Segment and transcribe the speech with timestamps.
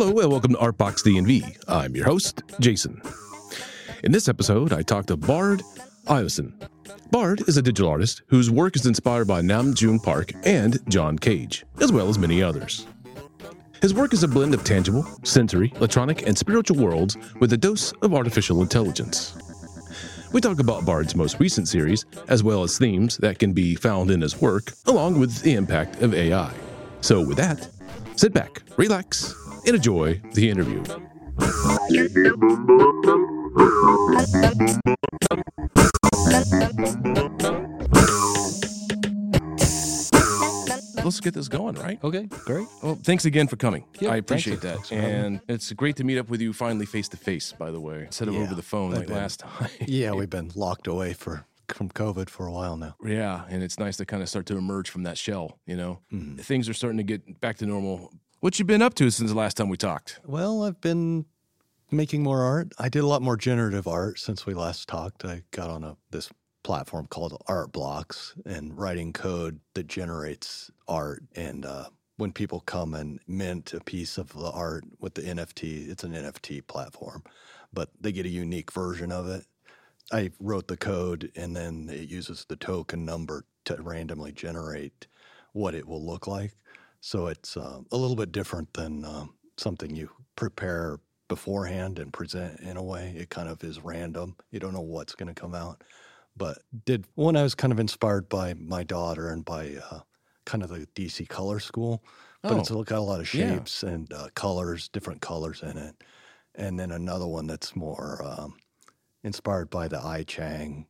[0.00, 1.62] Hello and welcome to Artbox DNV.
[1.68, 3.02] I'm your host, Jason.
[4.02, 5.62] In this episode, I talked to Bard
[6.06, 6.54] Ionson.
[7.10, 11.18] Bard is a digital artist whose work is inspired by Nam June Paik and John
[11.18, 12.86] Cage, as well as many others.
[13.82, 17.92] His work is a blend of tangible, sensory, electronic, and spiritual worlds with a dose
[18.00, 19.36] of artificial intelligence.
[20.32, 24.10] We talk about Bard's most recent series, as well as themes that can be found
[24.10, 26.54] in his work, along with the impact of AI.
[27.02, 27.68] So, with that,
[28.16, 30.82] sit back, relax, enjoy the interview.
[41.02, 41.98] Let's get this going, right?
[42.04, 42.66] Okay, great.
[42.82, 43.84] Well, thanks again for coming.
[44.00, 44.60] Yeah, I thank appreciate you.
[44.60, 44.74] that.
[44.74, 45.14] Thanks for having.
[45.14, 48.02] And it's great to meet up with you finally face to face, by the way,
[48.04, 49.70] instead of Yeah, over the phone I've like been- last time.
[49.86, 52.96] Yeah, we've been locked away for from COVID for a while now.
[53.04, 56.00] Yeah, and it's nice to kind of start to emerge from that shell, you know?
[56.12, 56.36] Mm-hmm.
[56.38, 58.12] Things are starting to get back to normal.
[58.40, 60.18] What you been up to since the last time we talked?
[60.24, 61.26] Well, I've been
[61.90, 62.72] making more art.
[62.78, 65.26] I did a lot more generative art since we last talked.
[65.26, 66.30] I got on a this
[66.62, 71.22] platform called Art Blocks and writing code that generates art.
[71.36, 75.90] And uh, when people come and mint a piece of the art with the NFT,
[75.90, 77.22] it's an NFT platform,
[77.74, 79.44] but they get a unique version of it.
[80.12, 85.08] I wrote the code and then it uses the token number to randomly generate
[85.52, 86.54] what it will look like.
[87.00, 90.98] So it's uh, a little bit different than um, something you prepare
[91.28, 93.14] beforehand and present in a way.
[93.16, 94.36] It kind of is random.
[94.50, 95.82] You don't know what's going to come out.
[96.36, 100.00] But did one I was kind of inspired by my daughter and by uh,
[100.44, 102.04] kind of the DC color school.
[102.46, 103.50] But Oh, it's got a lot of yeah.
[103.52, 106.02] shapes and uh, colors, different colors in it.
[106.54, 108.58] And then another one that's more um,
[109.22, 110.86] inspired by the I Ching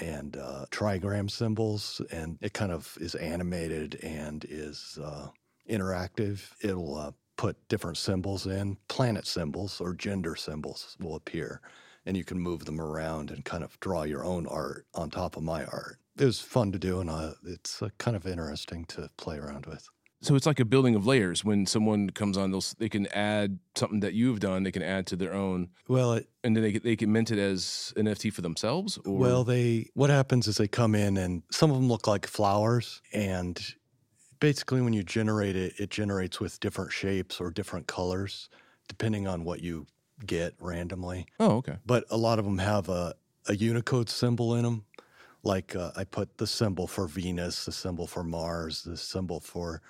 [0.00, 5.28] and uh, trigram symbols, and it kind of is animated and is uh,
[5.68, 6.52] interactive.
[6.62, 11.60] It'll uh, put different symbols in, planet symbols or gender symbols will appear,
[12.04, 15.36] and you can move them around and kind of draw your own art on top
[15.36, 15.98] of my art.
[16.18, 19.66] It was fun to do, and uh, it's uh, kind of interesting to play around
[19.66, 19.88] with.
[20.20, 21.44] So it's like a building of layers.
[21.44, 25.06] When someone comes on, they'll, they can add something that you've done, they can add
[25.08, 28.06] to their own, Well, it, and then they, can- they can mint it as an
[28.06, 28.98] NFT for themselves?
[29.06, 29.16] Or?
[29.18, 33.00] Well, they what happens is they come in and some of them look like flowers
[33.12, 33.74] and
[34.40, 38.48] basically when you generate it it generates with different shapes or different colors
[38.88, 39.86] depending on what you
[40.26, 41.26] get randomly.
[41.38, 41.76] oh, okay.
[41.86, 43.14] But a lot of them have a
[43.46, 44.84] a Unicode symbol in them.
[45.42, 49.80] Like uh, I put the symbol for Venus, the symbol for Mars, the symbol for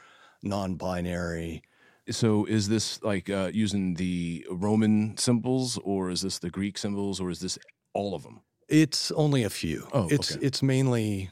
[0.43, 1.62] non-binary.
[2.10, 7.21] So is this like uh, using the Roman symbols, or is this the Greek symbols,
[7.21, 7.59] or is this
[7.93, 8.41] all of them?
[8.69, 9.87] It's only a few.
[9.93, 10.47] Oh, it's okay.
[10.47, 11.31] it's mainly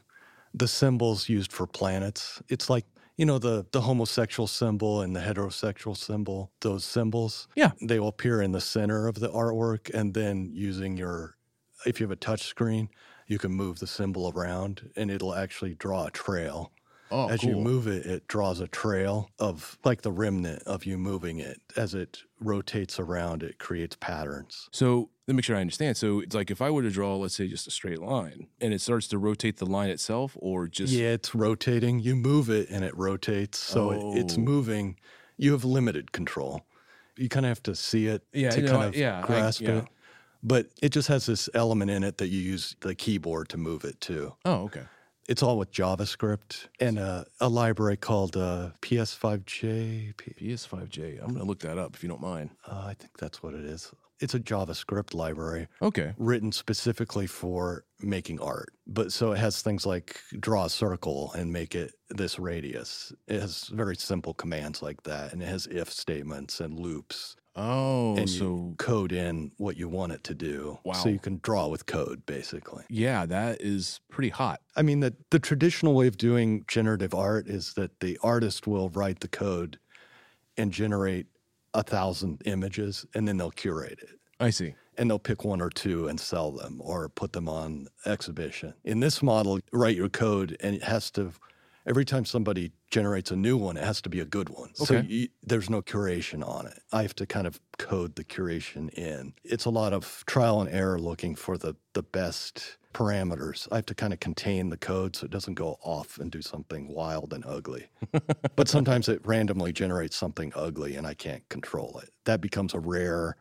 [0.54, 2.42] the symbols used for planets.
[2.48, 2.84] It's like
[3.16, 6.50] you know the the homosexual symbol and the heterosexual symbol.
[6.60, 7.72] Those symbols, Yeah.
[7.80, 11.36] they will appear in the center of the artwork, and then using your
[11.86, 12.90] if you have a touch screen,
[13.26, 16.70] you can move the symbol around, and it'll actually draw a trail.
[17.10, 20.98] Oh, as you move it, it draws a trail of like the remnant of you
[20.98, 21.60] moving it.
[21.76, 24.68] As it rotates around, it creates patterns.
[24.72, 25.96] So let me make sure I understand.
[25.96, 28.74] So it's like if I were to draw, let's say, just a straight line, and
[28.74, 32.00] it starts to rotate the line itself, or just yeah, it's rotating.
[32.00, 33.58] You move it and it rotates.
[33.58, 34.40] So it, it's Oh.
[34.40, 34.96] moving.
[35.36, 36.64] You have limited control.
[37.16, 39.26] You kind of have to see it Yeah, to no, kind I- of yeah, I-
[39.26, 39.78] grasp yeah.
[39.78, 39.84] it.
[40.42, 43.84] But it just has this element in it that you use the keyboard to move
[43.84, 44.34] it too.
[44.44, 44.82] oh, okay.
[45.28, 50.16] It's all with JavaScript and a, a library called uh, p5.js.
[50.16, 51.22] P- p5.js.
[51.22, 52.50] I'm gonna look that up if you don't mind.
[52.66, 53.92] uh, I think that's what it is.
[54.18, 56.14] It's a JavaScript library Okay.
[56.16, 58.72] written specifically for making art.
[58.86, 63.12] But so it has things like draw a circle and make it this radius.
[63.28, 65.32] It has very simple commands like that.
[65.34, 67.36] And it has if statements and loops.
[67.56, 70.78] Oh, and so you code in what you want it to do.
[70.84, 70.92] Wow.
[70.92, 72.84] So you can draw with code, basically.
[72.90, 74.60] yeah, that is pretty hot.
[74.76, 78.90] I mean, the, the traditional way of doing generative art is that the artist will
[78.90, 79.78] write the code
[80.58, 81.26] and generate
[81.72, 84.74] a thousand images, and then they'll curate it I see.
[84.98, 88.74] and they'll pick one or two and sell them or put them on exhibition.
[88.84, 91.32] In this model, write your code and it has to,
[91.86, 94.74] every time somebody generates a new one, it has to be a good one.
[94.74, 95.06] So Okay.
[95.06, 96.80] you, there's no curation on it.
[96.92, 99.34] I have to kind of code the curation in.
[99.44, 103.68] It's a lot of trial and error looking for the, the best parameters.
[103.70, 106.40] I have to kind of contain the code so it doesn't go off and do
[106.42, 107.88] something wild and ugly.
[108.56, 112.10] but sometimes it randomly generates something ugly and I can't control it.
[112.24, 113.36] That becomes a rare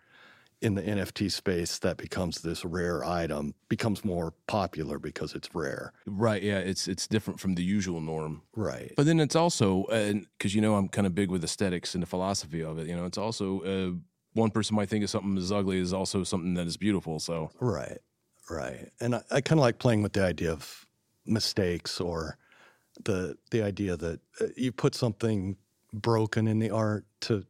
[0.61, 5.93] in the NFT space that becomes this rare item becomes more popular because it's rare.
[6.05, 6.41] Right.
[6.41, 6.59] Yeah.
[6.59, 8.41] It's it's different from the usual norm.
[8.55, 8.93] Right.
[8.95, 9.85] But then it's also
[10.37, 12.87] because you know I'm kind of big with aesthetics and the philosophy of it.
[12.87, 13.95] You know, it's also uh,
[14.33, 17.19] one person might think of something as ugly is also something that is beautiful.
[17.19, 17.99] So right,
[18.49, 18.89] right.
[18.99, 20.85] And I, I kind of like playing with the idea of
[21.25, 22.37] mistakes or
[23.03, 25.57] the the idea that uh, you put something
[25.93, 27.45] broken in the art to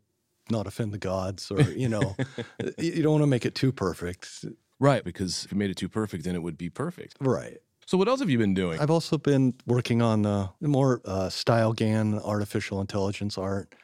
[0.49, 2.15] not offend the gods or you know
[2.77, 4.45] you don't want to make it too perfect.
[4.79, 7.17] Right because if you made it too perfect then it would be perfect.
[7.19, 7.57] Right.
[7.85, 8.79] So what else have you been doing?
[8.79, 13.75] I've also been working on uh, more uh, StyleGAN artificial intelligence art.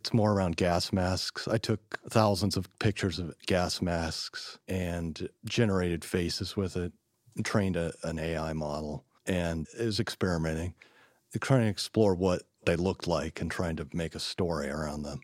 [0.00, 1.46] It's more around gas masks.
[1.46, 6.94] I took thousands of pictures of gas masks and generated faces with it
[7.36, 10.74] and trained a, an ai model and was experimenting
[11.38, 15.20] trying to explore what they looked like and trying to make a story around them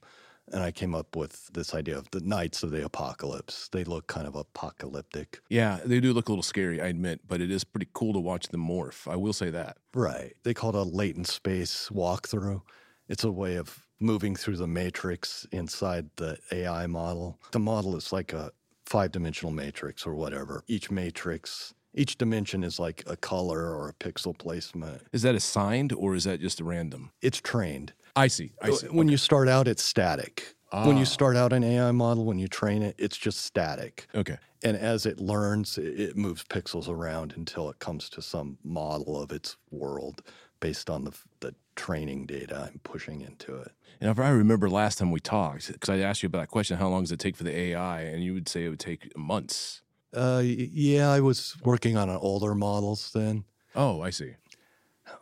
[0.53, 3.69] and I came up with this idea of the Knights of the Apocalypse.
[3.73, 5.41] They look kind of apocalyptic.
[5.49, 8.21] Yeah, they do look a little scary, I admit, but it is pretty cool to
[8.21, 9.11] watch them morph.
[9.11, 9.79] I will say that.
[9.95, 10.35] Right.
[10.45, 12.63] They call it a latent space walkthrough.
[13.09, 17.39] It's a way of moving through the matrix inside the AI model.
[17.53, 18.53] The model is like a
[18.85, 20.63] five dimensional matrix or whatever.
[20.69, 25.01] Each matrix each dimension is like a color or a pixel placement.
[25.13, 27.11] Is that assigned or is that just random?
[27.23, 27.95] It's trained.
[28.17, 28.53] I see.
[28.63, 28.87] I see.
[28.89, 29.13] When okay.
[29.13, 30.55] you start out, it's static.
[30.73, 30.87] Ah.
[30.87, 31.07] When you ah.
[31.07, 34.09] start out an AI model, when you train it, it's just static.
[34.15, 34.39] Okay.
[34.63, 39.31] And as it learns, it moves pixels around until it comes to some model of
[39.31, 40.23] its world
[40.59, 43.73] based on the, the training data I'm pushing into it.
[44.01, 46.79] And if I remember last time we talked, because I asked you about that question,
[46.79, 48.01] how long does it take for the AI?
[48.01, 49.83] And you would say it would take months.
[50.15, 53.45] Uh, yeah, I was working on older models then.
[53.75, 54.37] Oh, I see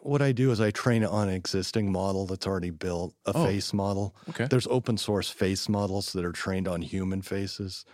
[0.05, 3.33] what I do is I train it on an existing model that's already built, a
[3.35, 4.15] oh, face model.
[4.31, 4.47] Okay.
[4.47, 7.85] There's open source face models that are trained on human faces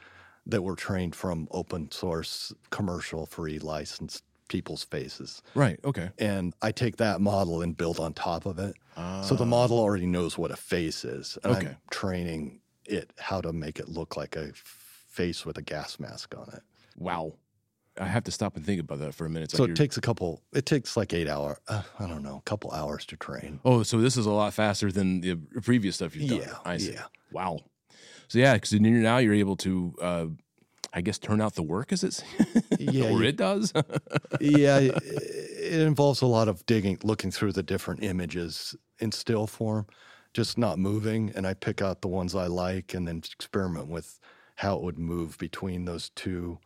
[0.47, 5.43] that were trained from open source commercial free licensed people's faces.
[5.55, 5.79] Right.
[5.85, 6.11] Okay.
[6.19, 8.75] And I take that model and build on top of it.
[8.97, 11.39] Uh, so the model already knows what a face is.
[11.45, 11.67] And okay.
[11.69, 16.35] I'm training it how to make it look like a face with a gas mask
[16.37, 16.63] on it.
[16.97, 17.35] Wow.
[18.01, 19.51] I have to stop and think about that for a minute.
[19.51, 20.43] so it takes a couple.
[20.53, 21.59] It takes like eight hour.
[21.69, 23.61] Uh, I don't know, a couple hours to train.
[23.65, 26.41] Oh, so this is a lot faster than the previous stuff you've done.
[26.41, 26.93] Yeah, I see.
[26.93, 27.05] Yeah.
[27.31, 27.61] Wow.
[28.29, 30.27] So yeah, because now you're able to, uh,
[30.95, 32.23] I guess, turn out the work as it's
[32.79, 33.73] yeah, or it does.
[34.41, 39.87] yeah, it involves a lot of digging, looking through the different images in still form,
[40.33, 44.19] just not moving, and I pick out the ones I like, and then experiment with
[44.57, 46.59] how it would move between those two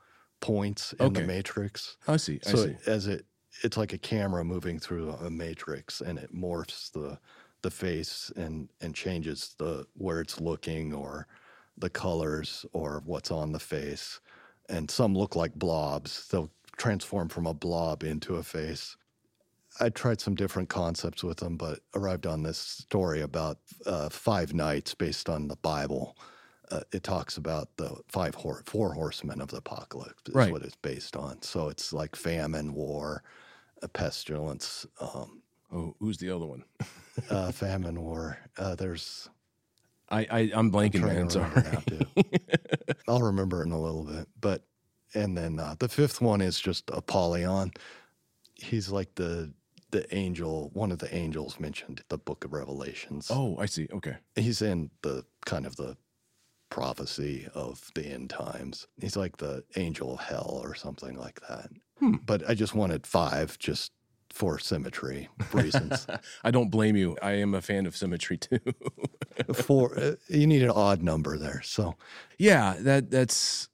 [0.44, 1.23] points in okay.
[1.23, 1.96] the matrix.
[2.06, 2.38] I see.
[2.46, 2.76] I so see.
[2.87, 3.25] as it,
[3.62, 7.19] it's like a camera moving through a matrix, and it morphs the
[7.62, 11.26] the face and and changes the where it's looking or
[11.79, 14.20] the colors or what's on the face.
[14.69, 16.29] And some look like blobs.
[16.29, 18.96] They'll transform from a blob into a face.
[19.81, 24.52] I tried some different concepts with them, but arrived on this story about uh, five
[24.55, 26.17] knights based on the Bible
[26.70, 30.52] uh, it talks about the five hor- four horsemen of the apocalypse is right.
[30.52, 31.40] what it's based on.
[31.43, 33.22] So it's like famine, war,
[33.82, 34.87] a pestilence.
[35.00, 36.64] Um, oh, who's the other one?
[37.31, 38.38] uh, famine, war.
[38.56, 39.28] Uh, there's.
[40.11, 41.31] I, I I'm blanking, I'm man.
[41.31, 41.50] Sorry.
[43.08, 44.62] I'll remember it in a little bit, but
[45.14, 47.72] and then uh, the fifth one is just Apollyon.
[48.55, 49.52] He's like the
[49.90, 53.31] the angel, one of the angels mentioned the Book of Revelations.
[53.32, 53.86] Oh, I see.
[53.93, 55.96] Okay, he's in the kind of the
[56.71, 58.87] prophecy of the end times.
[59.01, 61.71] He's like the angel of hell or something like that.
[61.99, 62.17] Hmm.
[62.25, 63.93] But I just wanted five just
[64.31, 66.06] for symmetry reasons.
[66.44, 67.17] I don't blame you.
[67.23, 68.59] I am a fan of symmetry too.
[69.55, 71.63] for uh, you need an odd number there.
[71.63, 71.94] So
[72.39, 73.69] yeah, that that's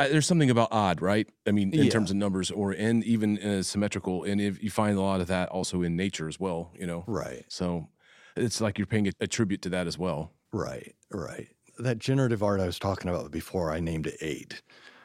[0.00, 1.28] uh, there's something about odd, right?
[1.46, 1.90] I mean, in yeah.
[1.90, 5.28] terms of numbers, or and even uh, symmetrical, and if you find a lot of
[5.28, 7.44] that also in nature as well, you know, right?
[7.46, 7.88] So
[8.36, 10.96] it's like you're paying a, a tribute to that as well, right?
[11.12, 11.48] Right
[11.82, 14.62] that generative art I was talking about before, I named it eight.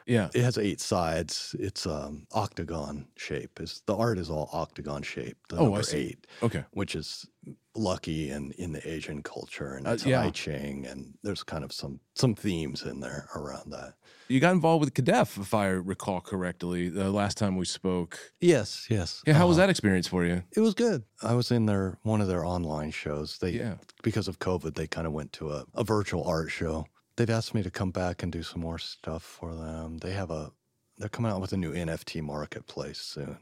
[0.08, 1.54] Yeah, it has eight sides.
[1.58, 3.60] It's um, octagon shape.
[3.60, 5.50] Is the art is all octagon shaped.
[5.50, 5.98] The oh, number I see.
[5.98, 6.26] eight.
[6.42, 7.26] Okay, which is
[7.74, 10.22] lucky and in the Asian culture and uh, yeah.
[10.22, 13.94] I Ching, and there's kind of some some themes in there around that.
[14.28, 18.18] You got involved with CADAF, if I recall correctly, the last time we spoke.
[18.40, 19.22] Yes, yes.
[19.26, 20.42] Yeah, how uh, was that experience for you?
[20.54, 21.04] It was good.
[21.22, 23.38] I was in their one of their online shows.
[23.38, 23.74] They yeah.
[24.02, 26.86] because of COVID, they kind of went to a, a virtual art show.
[27.18, 29.98] They've asked me to come back and do some more stuff for them.
[29.98, 30.52] They have a
[30.98, 33.38] they're coming out with a new NFT marketplace soon.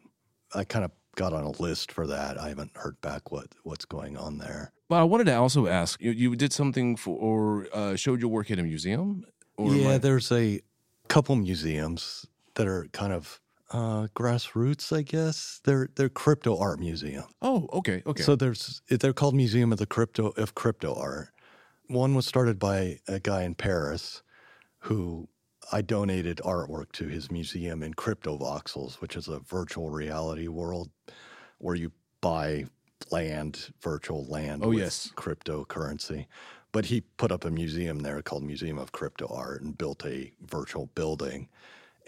[0.55, 2.41] I kind of got on a list for that.
[2.41, 4.73] I haven't heard back what what's going on there.
[4.89, 6.11] But I wanted to also ask you.
[6.11, 9.25] You did something for or uh, showed your work at a museum.
[9.59, 9.99] yeah, I...
[9.99, 10.63] there's a
[11.09, 13.43] couple museums that are kind of
[13.73, 15.61] uh, grassroots, I guess.
[15.65, 17.25] They're they're crypto art museum.
[17.43, 18.23] Oh, okay, okay.
[18.23, 21.29] So there's they're called Museum of the Crypto of Crypto Art.
[21.89, 24.23] One was started by a guy in Paris
[24.81, 25.29] who
[25.73, 30.91] I donated artwork to his museum in Cryptovoxels, which is a virtual reality world
[31.59, 32.67] where you buy
[33.11, 35.13] land, virtual land Oh, with yes.
[35.17, 36.27] cryptocurrency.
[36.73, 40.33] But he put up a museum there called Museum of Crypto Art and built a
[40.47, 41.49] virtual building.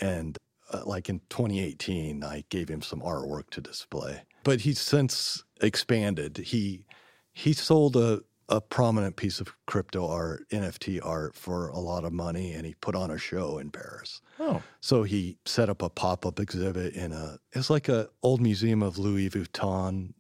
[0.01, 0.37] And
[0.73, 4.23] uh, like in 2018, I gave him some artwork to display.
[4.45, 6.37] But he's since expanded.
[6.39, 6.85] He
[7.33, 12.13] he sold a a prominent piece of crypto art, NFT art, for a lot of
[12.13, 14.21] money, and he put on a show in Paris.
[14.41, 17.39] oh, So he set up a pop up exhibit in a.
[17.53, 20.15] It's like a old museum of Louis Vuitton.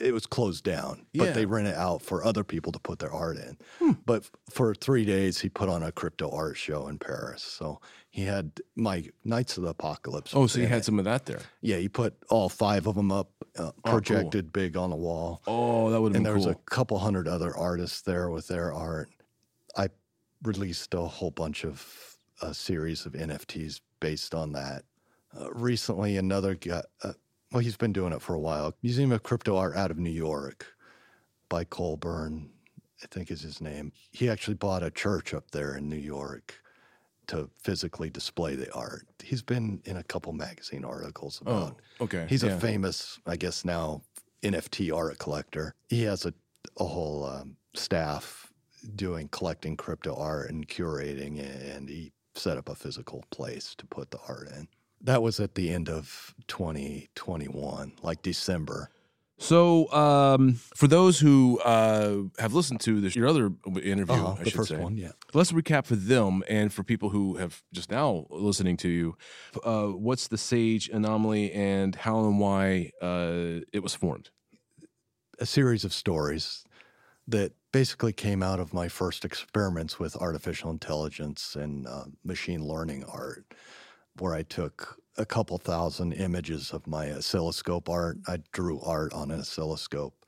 [0.00, 1.24] It was closed down, Yeah.
[1.26, 3.58] but they rent it out for other people to put their art in.
[3.80, 3.92] Hmm.
[4.06, 7.42] But f- for three days, he put on a crypto art show in Paris.
[7.42, 7.80] So
[8.10, 10.32] he had my Knights of the Apocalypse.
[10.34, 10.84] oh, so you had it.
[10.84, 11.40] some of that there.
[11.60, 13.92] Yeah, he put all five of them up, uh, cool.
[13.92, 16.98] projected big on the wall Oh, that would have and been there was a couple
[16.98, 19.10] hundred other artists there with their art.
[19.76, 19.88] I
[20.42, 24.84] released a whole bunch of a series of NFTs based on that.
[25.38, 27.12] Uh, recently, another guy, uh,
[27.52, 28.74] well, he's been doing it for a while.
[28.82, 30.66] Museum of Crypto Art out of New York
[31.48, 32.48] by Colborn,
[33.02, 33.92] I think is his name.
[34.10, 36.54] He actually bought a church up there in New York
[37.28, 39.06] to physically display the art.
[39.22, 42.26] He's been in a couple magazine articles about oh, okay.
[42.28, 42.52] He's yeah.
[42.52, 44.02] a famous, I guess now,
[44.42, 45.74] NFT art collector.
[45.88, 46.34] He has a,
[46.78, 48.52] a whole um, staff
[48.96, 51.40] doing collecting crypto art and curating,
[51.74, 54.68] and he set up a physical place to put the art in.
[55.00, 58.90] That was at the end of 2021, like December.
[59.40, 63.52] So, um, for those who uh, have listened to this, your other
[63.82, 65.12] interview, Uh-huh, I the should first say, one, yeah.
[65.32, 69.16] let's recap for them and for people who have just now listening to you.
[69.64, 74.30] Uh, what's the Sage anomaly and how and why uh, it was formed?
[75.40, 76.64] a series of stories
[77.28, 83.04] that basically came out of my first experiments with artificial intelligence and uh, machine learning
[83.04, 83.44] art,
[84.18, 88.18] where I took a couple thousand images of my uh, oscilloscope art.
[88.26, 90.24] I drew art on an oscilloscope,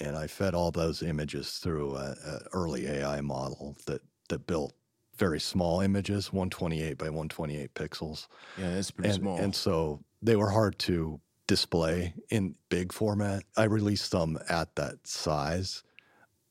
[0.00, 2.16] and I fed all those images through an
[2.52, 4.72] early AI model that that built
[5.16, 9.38] very small images, 128 by 128 pixels Yeah, it's pretty and, small.
[9.38, 13.42] and so they were hard to display in big format.
[13.56, 15.82] I released them at that size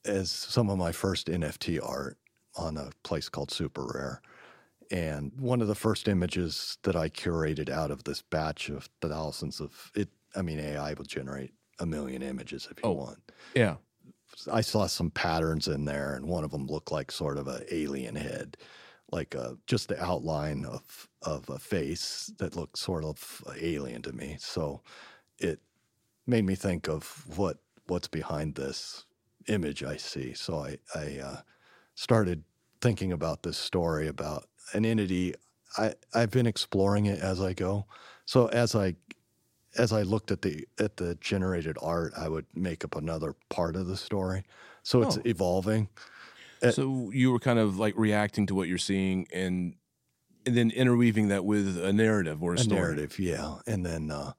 [0.06, 2.18] as some of my first NFT art
[2.56, 4.20] on a place called SuperRare.
[4.92, 9.60] And one of the first images that I curated out of this batch of thousands
[9.62, 12.94] of it, I mean, AI will generate a million images if you Oh.
[12.94, 13.24] want.
[13.56, 13.78] yeah.
[14.52, 17.64] I saw some patterns in there, and one of them looked like sort of an
[17.70, 18.58] alien head,
[19.12, 24.14] like a, just the outline of of a face that looked sort of alien to
[24.14, 24.38] me.
[24.40, 24.84] So
[25.40, 25.62] it
[26.28, 29.06] made me think of what what's behind this
[29.48, 30.34] image I see.
[30.36, 31.42] So I I uh,
[31.96, 32.46] started
[32.82, 35.36] thinking about this story about an entity.
[35.78, 37.86] I I've been exploring it as I go.
[38.26, 38.96] So as I
[39.78, 43.76] as I looked at the at the generated art, I would make up another part
[43.76, 44.44] of the story.
[44.84, 45.22] So it's Oh.
[45.26, 45.88] evolving.
[46.70, 49.76] So you were kind of like reacting to what you're seeing and
[50.46, 52.80] and then interweaving that with a narrative or a, a story.
[52.82, 54.34] narrative, yeah, and then uh,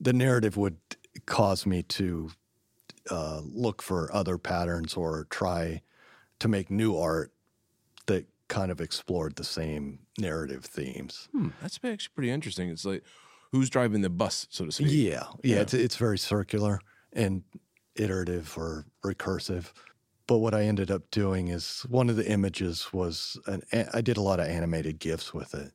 [0.00, 0.78] the narrative would
[1.26, 2.30] cause me to
[3.10, 5.82] uh, look for other patterns or try
[6.38, 7.32] to make new art
[8.48, 11.28] kind of explored the same narrative themes.
[11.32, 12.68] Hmm, that's actually pretty interesting.
[12.70, 13.04] It's like
[13.52, 14.88] who's driving the bus, so to speak.
[14.90, 15.60] Yeah, yeah, Yeah.
[15.62, 16.80] It's, it's very circular
[17.12, 17.42] and
[17.94, 19.72] iterative or recursive.
[20.26, 23.62] But what I ended up doing is one of the images was an
[23.94, 25.72] I did a lot of animated GIFs with it,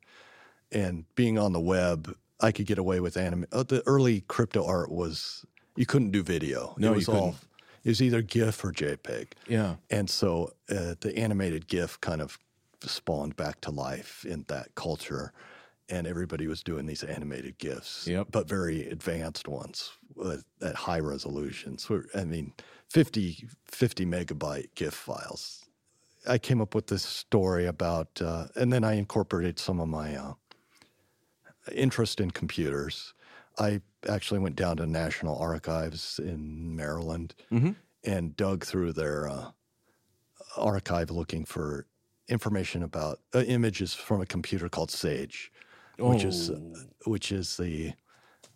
[0.71, 3.45] and being on the web, I could get away with anim.
[3.51, 5.43] Uh, the early crypto art was
[5.75, 6.75] you couldn't do video.
[6.77, 7.15] No, it was all.
[7.31, 7.35] couldn't.
[7.83, 9.29] It was either GIF or JPEG.
[9.47, 9.75] Yeah.
[9.89, 12.39] And so uh, the animated GIF kind of
[12.89, 15.31] spawned back to life in that culture.
[15.89, 18.27] And everybody was doing these animated GIFs, Yep.
[18.31, 21.89] but very advanced ones with, at high resolutions.
[21.89, 22.53] We're- I mean,
[22.89, 25.65] 50, 50 megabyte GIF files.
[26.27, 30.15] I came up with this story about, uh, and then I incorporated some of my
[30.15, 30.33] uh,
[31.71, 33.13] interest in computers.
[33.59, 37.75] I actually went down to National Archives in Maryland Mhm.
[38.05, 39.51] and dug through their uh,
[40.57, 41.87] archive looking for
[42.27, 45.51] information about uh, images from a computer called Sage,
[45.99, 46.79] which is uh, Oh.
[47.05, 47.93] which is the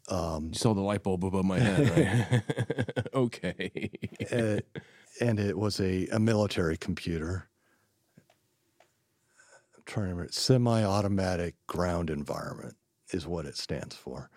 [0.10, 3.08] um, You saw the light bulb above my head, right?
[3.14, 3.92] okay.
[4.32, 4.60] uh,
[5.20, 7.50] and it was a, a military computer.
[9.76, 12.76] I'm trying to remember, semi-automatic ground environment
[13.12, 14.30] is what it stands for,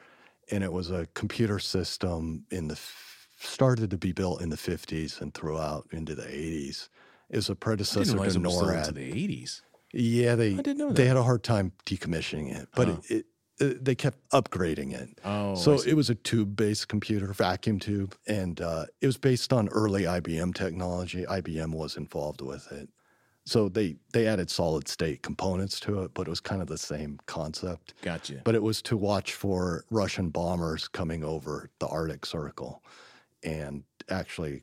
[0.50, 2.78] and it was a computer system in the
[3.38, 6.88] started to be built in the 50s and throughout into the 80s.
[7.36, 8.94] Was a predecessor to it was still NORAD.
[8.94, 9.62] the eighties.
[9.92, 13.00] Yeah, they I didn't know they had a hard time decommissioning it, but Oh.
[13.08, 13.26] it,
[13.58, 15.18] it, they kept upgrading it.
[15.24, 19.68] Oh, so it was a tube-based computer, vacuum tube, and uh, it was based on
[19.68, 21.24] early IBM technology.
[21.26, 22.88] IBM was involved with it,
[23.44, 27.18] so they they added solid-state components to it, but it was kind of the same
[27.26, 27.94] concept.
[28.02, 28.40] gotcha.
[28.44, 32.82] But it was to watch for Russian bombers coming over the Arctic Circle,
[33.42, 34.62] and actually,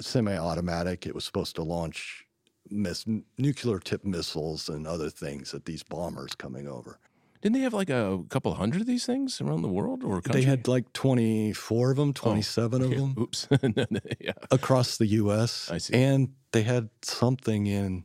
[0.00, 1.06] semi-automatic.
[1.06, 2.24] It was supposed to launch
[2.70, 3.04] miss,
[3.36, 6.98] nuclear tip missiles and other things at these bombers coming over.
[7.40, 10.40] Didn't they have like a couple hundred of these things around the world or country?
[10.40, 13.48] They had like 24 of them, 27 of them Oops.
[13.62, 14.32] No, no, yeah.
[14.50, 15.70] across the US.
[15.70, 15.94] I see.
[15.94, 18.04] And they had something in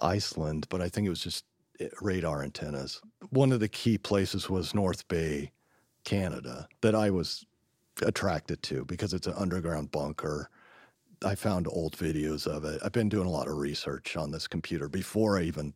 [0.00, 1.44] Iceland, but I think it was just
[1.78, 3.02] eh, radar antennas.
[3.28, 5.52] One of the key places was North Bay,
[6.04, 7.44] Canada, that I was
[8.00, 10.48] attracted to because it's an underground bunker.
[11.24, 12.80] I found old videos of it.
[12.84, 15.74] I've been doing a lot of research on this computer before I even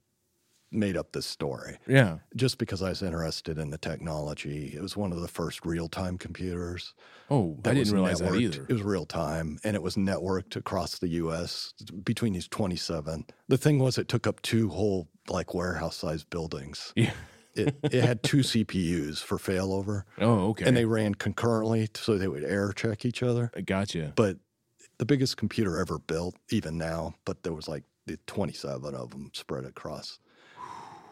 [0.70, 2.18] made up this story Yeah.
[2.36, 4.74] just because I was interested in the technology.
[4.76, 6.92] It was one of the first real time computers.
[7.30, 8.66] Oh, I didn't realize that either.
[8.68, 11.72] It was real time and it was networked across the US
[12.04, 13.24] between these 27.
[13.48, 16.92] The thing was, it took up two whole like warehouse sized buildings.
[17.04, 17.12] Yeah.
[17.54, 20.64] It, it had two CPUs for failover Oh, okay.
[20.66, 23.50] and they ran concurrently so they would error check each other.
[23.56, 24.12] I gotcha.
[24.14, 24.36] But
[24.98, 29.30] the biggest computer ever built, even now, but there was like the 27 of them
[29.34, 30.18] spread across.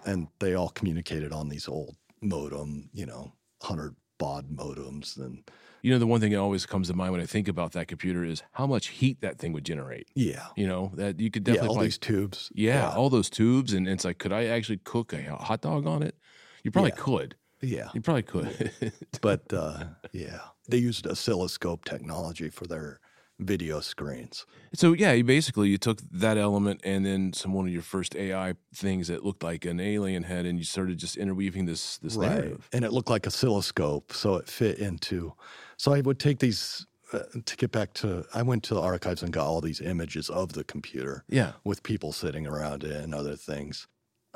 [0.04, 5.16] And they all communicated on these old modem, you know, 100 baud modems.
[5.16, 5.48] And
[5.82, 7.86] You know, the one thing that always comes to mind when I think about that
[7.88, 10.08] computer is how much heat that thing would generate.
[10.14, 12.52] yeah, You know, that you could yeah, definitely all probably- these tubes.
[12.54, 16.02] yeah, all those tubes, and it's like, could I actually cook a hot dog on
[16.02, 16.16] it?
[16.62, 17.02] You probably Yeah.
[17.04, 17.36] could.
[17.62, 17.88] Yeah.
[17.94, 18.92] You probably could.
[19.20, 23.00] But uh, yeah, they used oscilloscope technology for their
[23.38, 24.46] video screens.
[24.74, 28.16] so yeah, you basically you took that element and then some one of your first
[28.16, 32.16] AI things that looked like an alien head, and you started just interweaving this this
[32.16, 32.68] narrative.
[32.72, 35.34] And it looked like a oscilloscope, so it fit into.
[35.76, 38.24] So I would take these uh, to get back to.
[38.34, 41.52] I went to the archives and got all these images of the computer Yeah.
[41.64, 43.86] with people sitting around it and other things.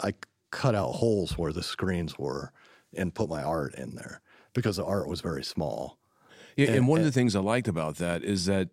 [0.03, 0.15] I
[0.51, 2.53] cut out holes where the screens were
[2.95, 4.21] and put my art in there
[4.53, 5.99] because the art was very small.
[6.57, 8.69] Yeah, and, And- one of the things I liked about that is that,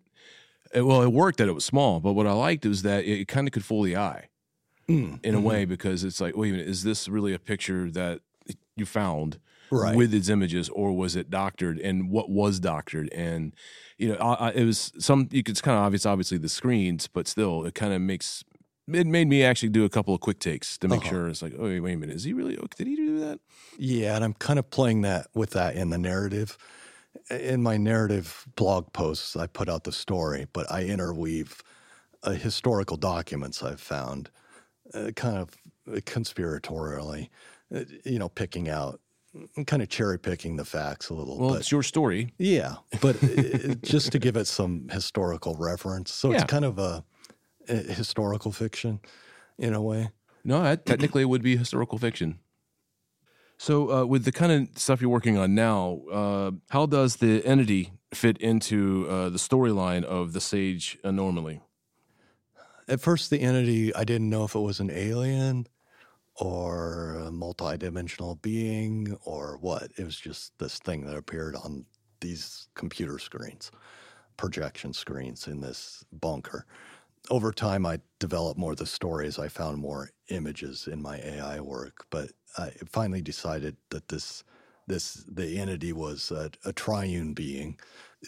[0.76, 3.28] uh, well, it worked that it was small, but what I liked was that it,
[3.28, 4.28] kind of could fool the eye
[4.88, 5.44] Mm, in a mhm.
[5.44, 8.20] way because it's like, wait a minute, is this really a picture that
[8.76, 9.38] you found
[9.70, 9.94] Right.
[9.96, 11.78] with its images, or was it doctored?
[11.78, 13.10] And what was doctored?
[13.12, 13.54] And
[13.98, 15.28] you know, I, I, it was some.
[15.30, 18.44] You could, it's kind of obvious, obviously the screens, but still, it kind of makes.
[18.90, 21.10] It made me actually do a couple of quick takes to make Uh-huh.
[21.10, 22.56] sure it's like, oh wait, wait a minute, is he really?
[22.76, 23.40] Did he do that?
[23.78, 26.56] Yeah, and I'm kind of playing that with that in the narrative.
[27.30, 31.62] In my narrative blog posts, I put out the story, but I interweave
[32.22, 34.30] uh, historical documents I've found,
[34.94, 35.50] uh, kind of
[36.04, 37.28] conspiratorially,
[37.74, 39.00] uh, you know, picking out,
[39.66, 41.38] kind of cherry picking the facts a little.
[41.38, 42.32] Well, but it's your story.
[42.38, 46.36] yeah, but it, just to give it some historical reference, so Yeah.
[46.36, 47.04] it's kind of a,
[47.68, 49.00] a historical fiction,
[49.58, 50.10] in a way.
[50.44, 52.38] No, that technically it would be historical fiction.
[53.60, 57.44] So, uh, with the kind of stuff you're working on now, uh, how does the
[57.44, 61.60] entity fit into uh, the storyline of the Sage Anomaly?
[62.86, 65.66] At first, the entity, I didn't know if it was an alien
[66.36, 69.90] or a multidimensional being or what.
[69.98, 71.84] It was just this thing that appeared on
[72.20, 73.72] these computer screens,
[74.36, 76.64] projection screens in this bunker.
[77.28, 79.36] Over time, I developed more of the stories.
[79.36, 84.44] I found more images in my AI work, but I finally decided that this
[84.86, 87.78] this the entity was a, a triune being.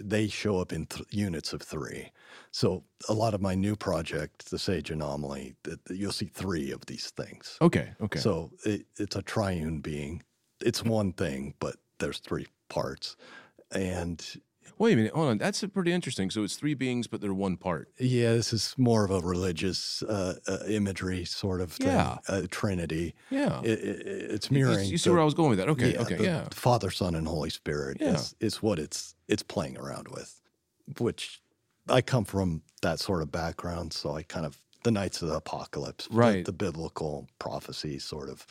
[0.00, 2.12] They show up in th- units of three.
[2.52, 6.86] So a lot of my new project, the Sage Anomaly, that you'll see three of
[6.86, 7.56] these things.
[7.60, 8.20] Okay, okay.
[8.20, 10.22] So it, it's a triune being.
[10.60, 13.16] It's one thing, but there's three parts.
[13.72, 14.24] And
[14.80, 15.36] Wait a minute, hold on.
[15.36, 16.30] That's uh, pretty interesting.
[16.30, 17.90] So it's three beings, but they're one part.
[17.98, 21.88] yeah, this is more of a religious uh, uh, imagery sort of thing.
[21.88, 22.16] Yeah.
[22.28, 23.14] A trinity.
[23.28, 23.60] Yeah.
[23.62, 24.88] It, it, it's mirroring.
[24.88, 25.68] You, see the- where I was going with that?
[25.68, 26.48] Okay, okay, the yeah.
[26.50, 28.14] Father, Son, and Holy Spirit Yeah.
[28.14, 30.40] is, is what it's it's playing around with,
[30.98, 31.42] which
[31.88, 35.34] I come from that sort of background, so I kind of the Knights of the
[35.36, 36.42] Apocalypse, the- Right.
[36.44, 38.46] The, biblical prophecy sort of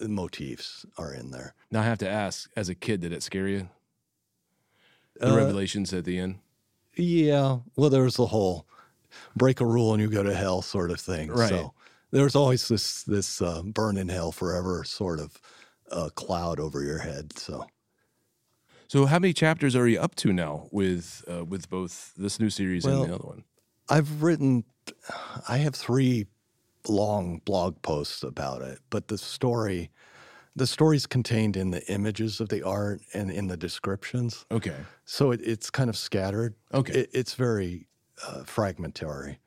[0.00, 1.54] motifs are in there.
[1.70, 3.68] Now I have to ask, as a kid, did it scare you?
[5.20, 6.40] The Uh, revelations at the end?
[6.96, 8.66] Yeah, well, there was the whole
[9.36, 11.30] break a rule and you go to hell sort of thing.
[11.30, 11.48] Right.
[11.50, 11.74] So
[12.10, 15.40] there's always this this uh, burn in hell forever sort of
[15.90, 17.38] uh, cloud over your head.
[17.38, 17.66] So
[18.88, 22.50] So, how many chapters are you up to now with uh, with both this new
[22.50, 23.44] series Well, and the other one?
[23.88, 24.64] I've written,
[25.48, 26.26] I have three
[26.88, 29.90] long blog posts about it, but the story,
[30.56, 34.46] the story's contained in the images of the art and in the descriptions.
[34.50, 34.74] Okay.
[35.04, 36.54] So it, it's kind of scattered.
[36.72, 37.00] Okay.
[37.00, 37.86] It, it's very
[38.26, 39.38] uh, fragmentary.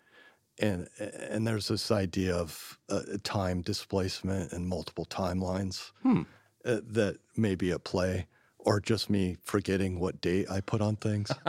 [0.62, 6.22] And, and there's this idea of uh, time displacement and multiple timelines Hmm.
[6.66, 8.28] uh, that may be at play,
[8.60, 11.32] or just me forgetting what date I put on things.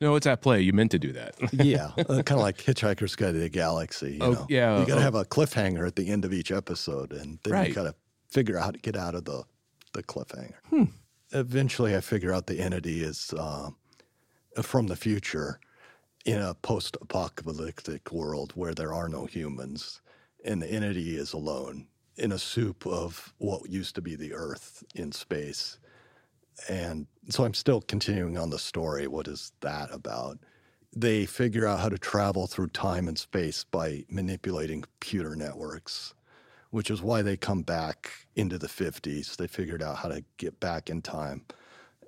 [0.00, 0.60] No, it's at play.
[0.60, 1.34] You meant to do that.
[1.52, 4.14] yeah, uh, kind of like Hitchhiker's Guide to the Galaxy.
[4.14, 4.46] You Oh, know?
[4.50, 5.04] yeah, you got to oh.
[5.04, 7.68] have a cliffhanger at the end of each episode, and then Right.
[7.68, 7.94] you got to
[8.28, 9.44] figure out how to get out of the
[9.92, 10.56] the cliffhanger.
[10.68, 10.84] Hmm.
[11.32, 13.70] Eventually, I figure out the entity is uh,
[14.60, 15.60] from the future
[16.26, 20.00] in a post-apocalyptic world where there are no humans,
[20.44, 24.84] and the entity is alone in a soup of what used to be the Earth
[24.94, 25.78] in space.
[26.68, 29.06] And so I'm still continuing on the story.
[29.06, 30.38] What is that about?
[30.96, 36.14] They figure out how to travel through time and space by manipulating computer networks,
[36.70, 39.36] which is why they come back into the 50s.
[39.36, 41.44] They figured out how to get back in time.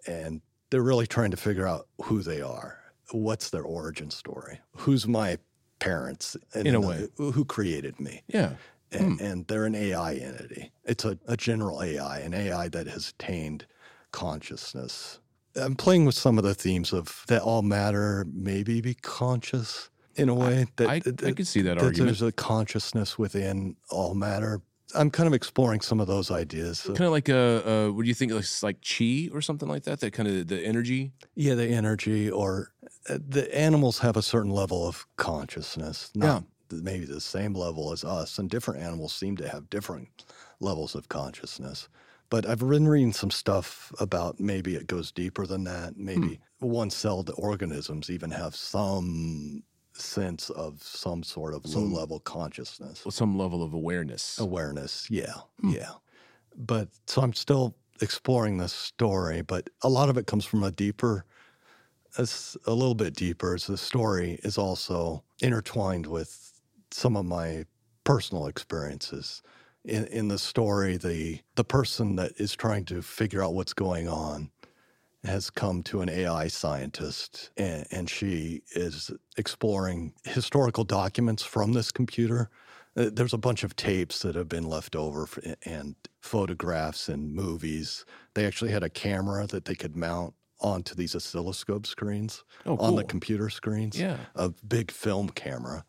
[0.07, 0.40] And
[0.71, 2.79] they're really trying to figure out who they are.
[3.11, 4.61] What's their origin story?
[4.77, 5.38] Who's my
[5.81, 6.37] parents?
[6.55, 7.09] And In a way.
[7.16, 8.23] Who who created me?
[8.29, 8.53] yeah.
[8.96, 10.72] And, and they're an AI entity.
[10.85, 13.66] It's a, a general AI, an AI that has attained
[14.12, 15.20] consciousness.
[15.54, 20.28] I'm playing with some of the themes of that all matter maybe be conscious in
[20.28, 22.09] a way that, I, I could see that, that argument.
[22.09, 24.62] there's a consciousness within all matter.
[24.94, 26.82] I'm kind of exploring some of those ideas.
[26.82, 28.32] Kind of like a, uh, what do you think?
[28.32, 30.00] Like, like chi or something like that?
[30.00, 31.12] That kind of the energy.
[31.35, 32.72] Yeah, the energy or
[33.09, 37.92] uh, the animals have a certain level of consciousness, not th- maybe the same level
[37.92, 40.24] as us, and different animals seem to have different
[40.61, 41.88] levels of consciousness.
[42.29, 45.96] But I've been reading some stuff about maybe it goes deeper than that.
[45.96, 46.66] Maybe hmm.
[46.66, 53.38] one celled organisms even have some sense of some sort of low level consciousness some
[53.38, 54.38] level of awareness.
[54.38, 55.07] awareness.
[55.11, 55.70] Yeah, hmm.
[55.70, 55.92] yeah.
[56.57, 60.70] But so I'm still exploring this story, but a lot of it comes from a
[60.70, 61.24] deeper,
[62.18, 63.55] it's a little bit deeper.
[63.55, 66.56] As the story is also intertwined with
[66.90, 67.66] some of my
[68.05, 69.42] personal experiences.
[69.85, 74.09] In, in the story, the the person that is trying to figure out what's going
[74.09, 74.51] on
[75.25, 81.90] has come to an AI scientist, and, and she is exploring historical documents from this
[81.90, 82.49] computer.
[82.96, 85.29] Uh, There's a bunch of tapes that have been left over
[85.64, 88.05] and photographs and movies.
[88.35, 92.96] They actually had a camera that they could mount onto these oscilloscope screens Oh, on
[92.96, 93.99] the computer screens.
[93.99, 94.16] Yeah.
[94.37, 95.85] A big film camera.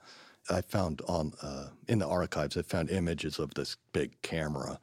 [0.50, 4.80] I found on uh, in the archives, I found images of this big camera,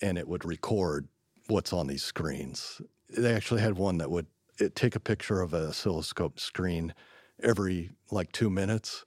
[0.00, 1.08] and it would record
[1.48, 2.80] what's on these screens.
[3.08, 4.26] They actually had one that would
[4.74, 6.94] take a picture of an oscilloscope screen
[7.42, 9.04] every like two minutes,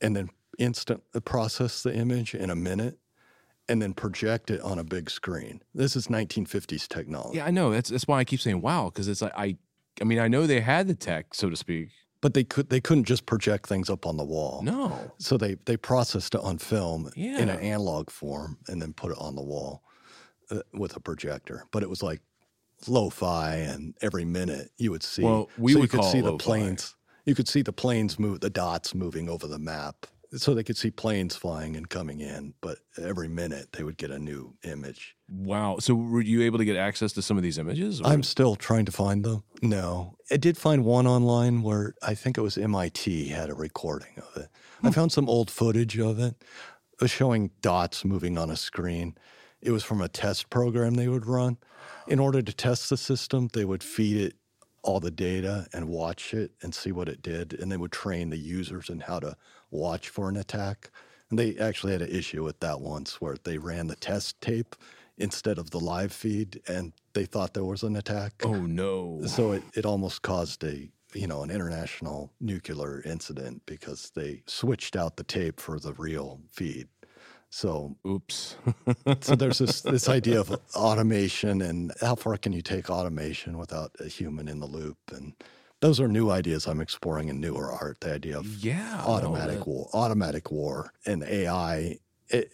[0.00, 2.98] and then instant process the image in a minute,
[3.68, 5.62] and then project it on a big screen.
[5.74, 7.38] This is 1950s technology.
[7.38, 7.70] Yeah, I know.
[7.70, 9.56] That's that's why I keep saying wow because it's like I,
[10.00, 11.90] I mean, I know they had the tech, so to speak.
[12.24, 14.62] But they could they couldn't just project things up on the wall.
[14.62, 15.12] No.
[15.18, 19.18] So they they processed it on film in an analog form and then put it
[19.18, 19.82] on the wall
[20.50, 21.66] uh, with a projector.
[21.70, 22.22] But it was like
[22.88, 25.22] lo-fi, and every minute you would see.
[25.22, 26.96] Well, we so would could call see the planes.
[27.26, 30.06] You could see the planes move, the dots moving over the map.
[30.36, 34.10] So they could see planes flying and coming in, but every minute they would get
[34.10, 35.16] a new image.
[35.28, 35.78] Wow.
[35.78, 38.00] So were you able to get access to some of these images?
[38.00, 39.44] or- I'm still trying to find them.
[39.62, 44.18] No, I did find one online where I think it was MIT had a recording
[44.18, 44.48] of it.
[44.82, 44.92] I hmm.
[44.92, 46.34] found some old footage of it.
[46.92, 49.16] It was showing dots moving on a screen.
[49.60, 51.58] It was from a test program they would run.
[52.06, 54.34] In order to test the system, they would feed it
[54.84, 57.54] all the data and watch it and see what it did.
[57.54, 59.36] And they would train the users in how to
[59.70, 60.90] watch for an attack.
[61.30, 64.76] And they actually had an issue with that once where they ran the test tape
[65.16, 68.34] instead of the live feed and they thought there was an attack.
[68.44, 69.22] oh no.
[69.26, 74.96] So it, it almost caused a you know an international nuclear incident because they switched
[74.96, 76.88] out the tape for the real feed.
[77.54, 78.56] So Oops.
[79.20, 83.92] so there's this this idea of automation and how far can you take automation without
[84.00, 85.34] a human in the loop and
[85.80, 88.00] those are new ideas I'm exploring in newer art.
[88.00, 89.02] The idea of yeah.
[89.06, 91.98] Oh, automatic that- war, automatic war, and AI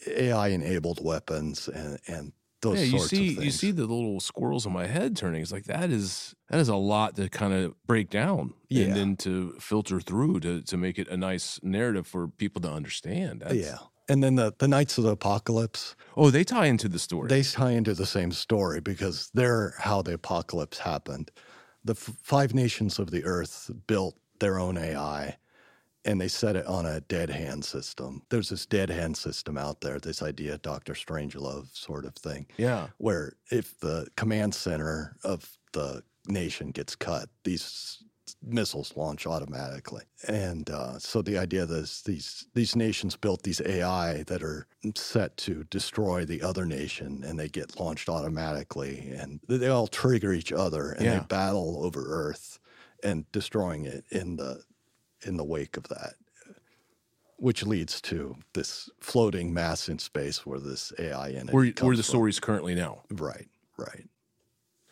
[0.07, 3.45] AI enabled weapons and and those yeah, you see of things.
[3.47, 5.41] you see the little squirrels in my head turning.
[5.41, 8.85] It's like that is that is a lot to kind of break down Yeah.
[8.85, 12.71] and then to filter through to to make it a nice narrative for people to
[12.71, 13.41] understand.
[13.41, 13.79] That's- yeah.
[14.11, 17.29] And then the, the Knights of the Apocalypse, Oh, they tie into the story.
[17.29, 21.31] they tie into the same story because they're how the apocalypse happened.
[21.85, 25.37] The f- five nations of the earth built their own AI
[26.05, 28.23] and they set it on a dead hand system.
[28.31, 30.95] There's this dead hand system out there, this idea, Dr.
[30.95, 32.89] Strangelove sort of thing, yeah.
[32.99, 38.03] where if the command center of the nation gets cut, these
[38.43, 40.05] missiles launch automatically.
[40.27, 45.37] And uh, so the idea is these these nations built these AI that are set
[45.39, 50.53] to destroy the other nation, and they get launched automatically, and they all trigger each
[50.53, 51.21] other, and Yeah.
[51.21, 52.59] they battle over Earth
[53.03, 54.65] and destroying it in the
[55.23, 56.15] in the wake of that.
[57.39, 61.97] Which leads to this floating mass in space where this AI entity Where where comes
[61.97, 63.05] the story is currently now.
[63.11, 64.10] Right, right.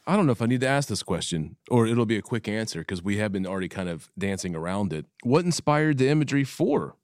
[0.09, 2.49] I don't know if I need to ask this question or it'll be a quick
[2.49, 5.05] answer because we have been already kind of dancing around it.
[5.23, 6.97] What inspired the imagery for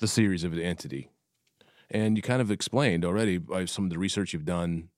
[0.00, 1.08] the series of the entity?
[1.90, 4.90] And you kind of explained already by some of the research you've done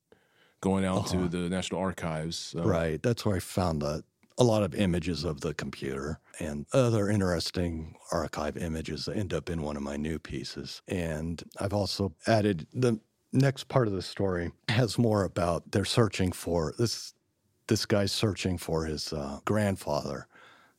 [0.61, 2.57] going out to the National Archives.
[2.59, 3.01] uh, Right.
[3.01, 4.03] That's where I found a,
[4.37, 9.49] a lot of images of the computer and other interesting archive images that end up
[9.49, 10.83] in one of my new pieces.
[10.89, 12.99] And I've also added the
[13.33, 17.15] next part of the story has more about they're searching for this.
[17.69, 20.27] This guy's searching for his uh, grandfather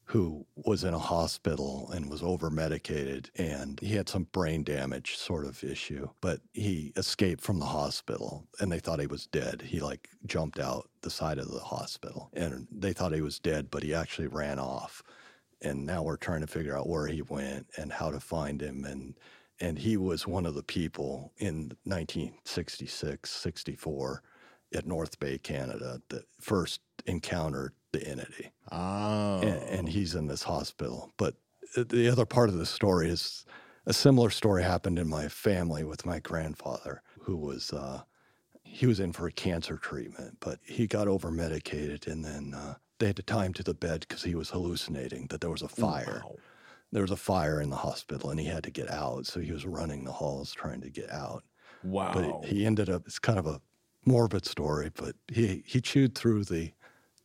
[0.09, 5.17] who was in a hospital and was over medicated and he had some brain damage
[5.17, 9.63] sort of issue but he escaped from the hospital and they thought he was dead.
[9.63, 13.71] He like jumped out the side of the hospital and they thought he was dead
[13.71, 15.01] but he actually ran off.
[15.61, 18.85] And now we're trying to figure out where he went and how to find him
[18.85, 19.15] and
[19.59, 24.21] and he was one of the people in 1966 64
[24.75, 29.39] at North Bay Canada that first encountered the entity Oh.
[29.41, 31.13] and, and he's in this hospital.
[31.17, 31.35] But
[31.75, 33.45] the other part of the story is
[33.85, 38.01] a similar story happened in my family with my grandfather, who was uh,
[38.63, 42.75] he was in for a cancer treatment, but he got over medicated, and then uh,
[42.99, 45.61] they had to tie him to the bed because he was hallucinating that there was
[45.61, 46.23] a fire.
[46.25, 46.35] Wow.
[46.91, 49.25] There was a fire in the hospital, and he had to get out.
[49.27, 51.43] So he was running the halls trying to get out.
[51.83, 52.11] Wow.
[52.13, 53.03] But he ended up.
[53.05, 53.61] It's kind of a
[54.05, 56.71] morbid story, but he he chewed through the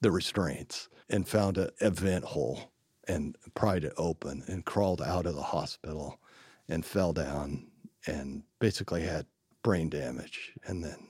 [0.01, 2.73] the restraints and found a, a vent hole
[3.07, 6.21] and pried it open and crawled out of the hospital
[6.69, 7.67] and fell down
[8.07, 9.27] and basically had
[9.63, 10.53] brain damage.
[10.65, 11.09] And then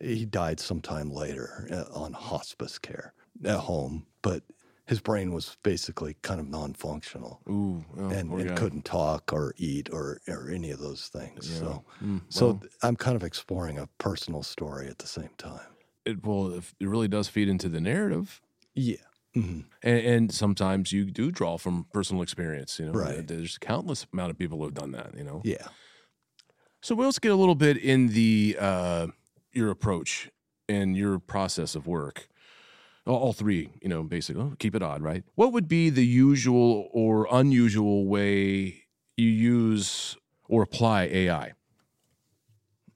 [0.00, 3.12] he died sometime later uh, on hospice care
[3.44, 4.06] at home.
[4.22, 4.42] But
[4.86, 7.84] his brain was basically kind of non-functional Ooh.
[7.98, 11.48] oh, and, and couldn't talk or eat or, or any of those things.
[11.52, 11.58] Yeah.
[11.58, 15.30] So, Mm, so well, th- I'm kind of exploring a personal story at the same
[15.38, 15.60] time.
[16.04, 18.40] it, well, it really does feed into the narrative.
[18.74, 18.96] Yeah.
[19.34, 22.78] hmm And, and sometimes you do draw from personal experience.
[22.80, 23.26] You know, Right.
[23.26, 25.14] There's countless amount of people who have done that.
[25.16, 25.42] You know.
[25.44, 25.68] Yeah.
[26.82, 29.06] So let's get a little bit in the uh,
[29.52, 30.30] your approach
[30.68, 32.28] and your process of work.
[33.04, 35.24] All, three, you know, basically oh, keep it odd, right?
[35.34, 38.84] What would be the usual or unusual way
[39.16, 40.16] you use
[40.48, 41.52] or apply AI?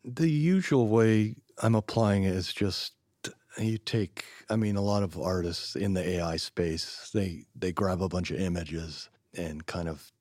[0.05, 2.93] The usual way I'm applying it is just
[3.59, 4.25] you take.
[4.49, 8.31] I mean, a lot of artists in the AI space they they grab a bunch
[8.31, 10.13] of images and kind of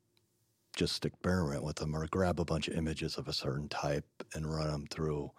[0.76, 4.52] just experiment with them, or grab a bunch of images of a certain type and
[4.52, 5.32] run them through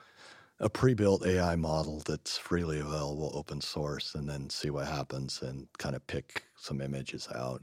[0.61, 5.69] a pre-built AI model that's freely available, open source, and then see what happens and
[5.79, 7.62] kind of pick some images out.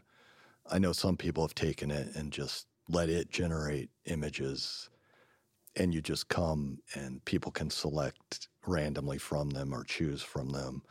[0.67, 4.89] I know some people have taken it and just let it generate images
[5.75, 10.83] and you just come and people can select randomly from them or choose from them,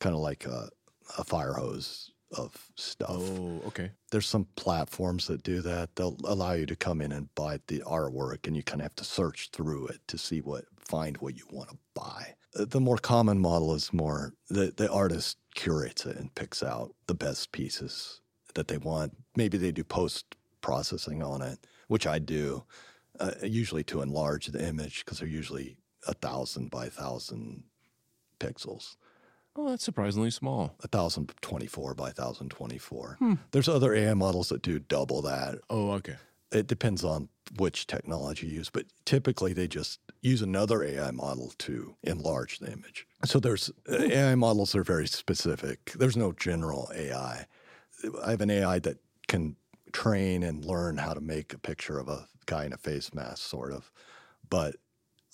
[0.00, 0.70] kind of like a,
[1.18, 3.10] a fire hose of stuff.
[3.10, 3.92] Oh, okay.
[4.10, 5.96] There's some platforms that do that.
[5.96, 8.96] They'll allow you to come in and buy the artwork, and you kind of have
[8.96, 12.34] to search through it to see what find what you want to buy.
[12.58, 16.94] Uh, The more common model is more the the artist curates it and picks out
[17.06, 18.20] the best pieces
[18.54, 19.12] that they want.
[19.36, 20.24] Maybe they do post
[20.60, 22.64] processing on it, which I do,
[23.20, 27.64] uh, usually to enlarge the image because they're usually a thousand by thousand
[28.38, 28.96] pixels.
[29.58, 30.74] Oh, that's surprisingly small.
[30.80, 33.16] 1024 by 1024.
[33.18, 33.34] Hmm.
[33.52, 35.58] There's other AI models that do double that.
[35.70, 36.16] Oh, okay.
[36.56, 41.52] It depends on which technology you use, but typically they just use another AI model
[41.58, 43.06] to enlarge the image.
[43.24, 45.92] So there's uh, AI models that are very specific.
[45.92, 47.46] There's no general AI.
[48.24, 49.56] I have an AI that can
[49.92, 53.38] train and learn how to make a picture of a guy in a face mask,
[53.38, 53.90] sort of.
[54.48, 54.76] But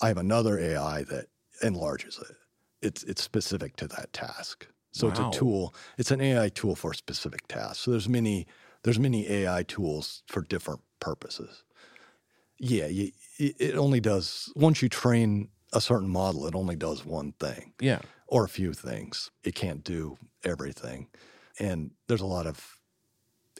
[0.00, 1.26] I have another AI that
[1.62, 2.36] enlarges it.
[2.82, 4.68] It's it's specific to that task.
[4.92, 5.12] So Wow.
[5.12, 5.74] it's a tool.
[5.98, 7.76] It's an AI tool for a specific task.
[7.76, 8.46] So there's many
[8.82, 11.64] there's many AI tools for different purposes.
[12.58, 17.04] Yeah, you, it it only does once you train a certain model, it only does
[17.04, 18.00] one thing Yeah.
[18.28, 19.30] or a few things.
[19.42, 21.08] It can't do everything.
[21.58, 22.78] And there's a lot of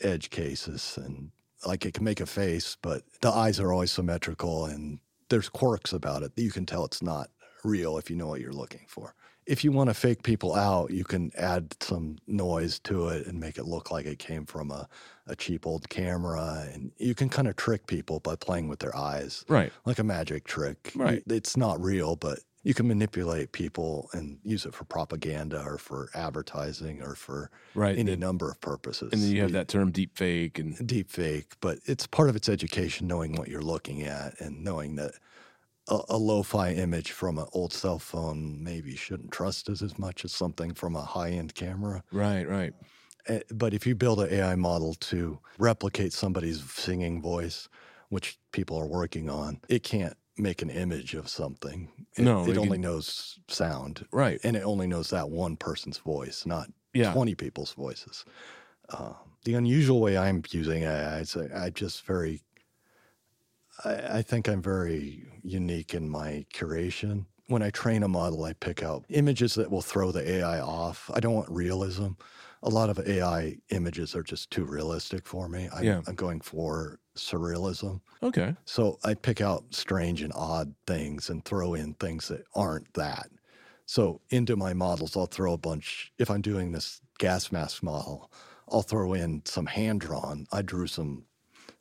[0.02, 1.30] edge cases and
[1.66, 4.98] like it can make a face, but the eyes are always symmetrical and
[5.30, 7.30] there's quirks about it that you can tell it's not
[7.64, 9.14] real if you know what you're looking for.
[9.46, 13.40] If you want to fake people out, you can add some noise to it and
[13.40, 14.88] make it look like it came from a,
[15.26, 16.68] a cheap old camera.
[16.72, 19.72] And you can kind of trick people by playing with their eyes Right.
[19.84, 20.92] like a magic trick.
[20.94, 21.22] Right.
[21.26, 26.08] It's not real, but you can manipulate people and use it for propaganda or for
[26.14, 27.98] advertising or for Right.
[27.98, 29.12] any number of purposes.
[29.12, 32.36] and then you have that term deep fake and deep fake, but it's part of
[32.36, 35.14] its education knowing what you're looking at and knowing that
[35.88, 40.24] a, a lo-fi image from an old cell phone maybe shouldn't trust it as much
[40.24, 42.02] as something from a high-end camera.
[42.12, 42.74] right, right.
[43.28, 47.68] Eh, But if you build an AI model to replicate somebody's singing voice,
[48.08, 51.88] which people are working on, it can't make an image of something.
[52.16, 54.40] It, No, it it only can- knows sound, Right.
[54.44, 57.12] and it only knows that one person's voice, not Yeah.
[57.12, 58.24] 20 people's voices.
[58.88, 59.14] Uh,
[59.44, 62.42] the unusual way I'm using AI is I, I just very,
[63.84, 67.26] I, I think I'm very unique in my curation.
[67.48, 71.10] When I train a model, I pick out images that will throw the AI off.
[71.12, 72.08] I don't want realism.
[72.62, 75.68] A lot of AI images are just too realistic for me.
[75.74, 76.00] I'm, Yeah.
[76.06, 78.00] I'm going for surrealism.
[78.22, 78.54] Okay.
[78.64, 83.28] So I pick out strange and odd things and throw in things that aren't that.
[83.86, 86.12] So into my models, I'll throw a bunch.
[86.18, 88.30] If I'm doing this gas mask model,
[88.70, 90.46] I'll throw in some hand drawn.
[90.52, 91.24] I drew some,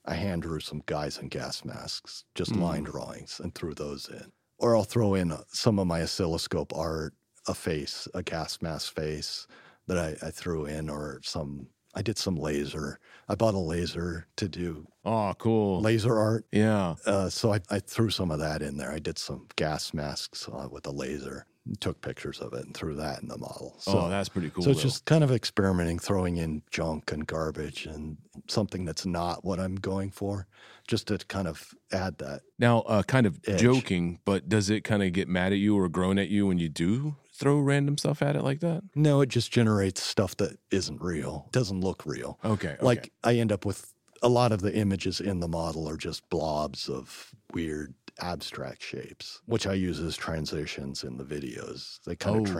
[0.05, 4.31] I hand drew some guys in gas masks, just line drawings, and threw those in.
[4.57, 7.13] Or I'll throw in uh, some of my oscilloscope art,
[7.47, 9.47] a face, a gas mask face
[9.87, 11.67] that I, I threw in, or some.
[11.93, 12.99] I did some laser.
[13.27, 15.81] I bought a laser to do Oh, cool.
[15.81, 16.45] laser art.
[16.51, 16.95] yeah.
[17.05, 18.91] Uh, so I, I threw some of that in there.
[18.93, 21.45] I did some gas masks uh, with a laser,
[21.79, 23.75] took pictures of it, and threw that in the model.
[23.79, 24.63] So, oh, that's pretty cool.
[24.63, 24.89] so it's though.
[24.89, 29.75] just kind of experimenting, throwing in junk and garbage and something that's not what I'm
[29.75, 30.47] going for,
[30.87, 32.41] just to kind of add that.
[32.57, 33.61] now uh, kind of Edge.
[33.61, 36.57] joking, but does it kind of get mad at you or groan at you when
[36.57, 38.83] you do throw random stuff at it like that?
[38.95, 42.39] No, it just generates stuff that isn't real, doesn't look real.
[42.43, 42.69] Okay.
[42.69, 42.77] okay.
[42.81, 46.29] Like I end up with a lot of the images in the model are just
[46.29, 51.99] blobs of weird abstract shapes, which I use as transitions in the videos.
[52.05, 52.55] They kind Oh, of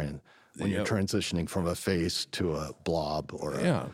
[0.57, 0.77] when yeah.
[0.77, 3.85] you're transitioning from a face to a blob or a, yeah.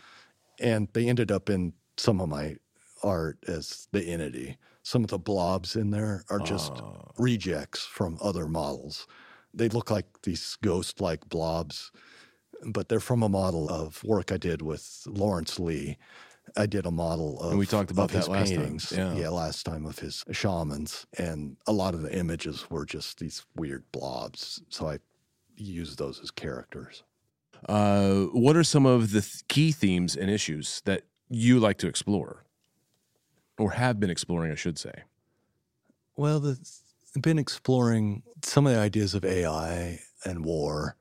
[0.59, 2.55] and they ended up in some of my
[3.03, 4.57] art as the entity.
[4.83, 7.11] Some of the blobs in there are just Oh.
[7.17, 9.05] rejects from other models.
[9.53, 11.91] They look like these ghost like blobs,
[12.65, 15.97] but they're from a model of work I did with Lawrence Lee.
[16.55, 18.57] I did a model of, And we talked about his last time.
[18.57, 18.91] paintings.
[18.95, 19.29] Yeah.
[19.29, 21.05] last time of his shamans.
[21.17, 24.61] And a lot of the images were just these weird blobs.
[24.69, 24.99] So I
[25.55, 27.03] used those as characters.
[27.67, 31.87] Uh, what are some of the th- key themes and issues that you like to
[31.87, 32.45] explore
[33.57, 34.93] or have been exploring, I should say?
[36.15, 36.59] Well, the,
[37.15, 40.95] I've been exploring some of the ideas of AI and war,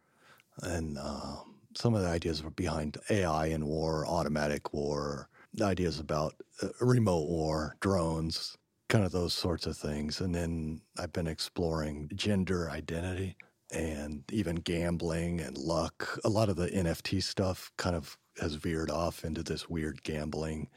[0.63, 1.37] and uh,
[1.75, 5.29] some of the ideas behind AI and war, automatic war,
[5.62, 8.57] ideas about uh, remote war, drones,
[8.88, 10.21] kind of those sorts of things.
[10.21, 13.37] And then I've been exploring gender identity
[13.73, 16.19] and even gambling and luck.
[16.25, 20.69] A lot of the NFT stuff kind of has veered off into this weird gambling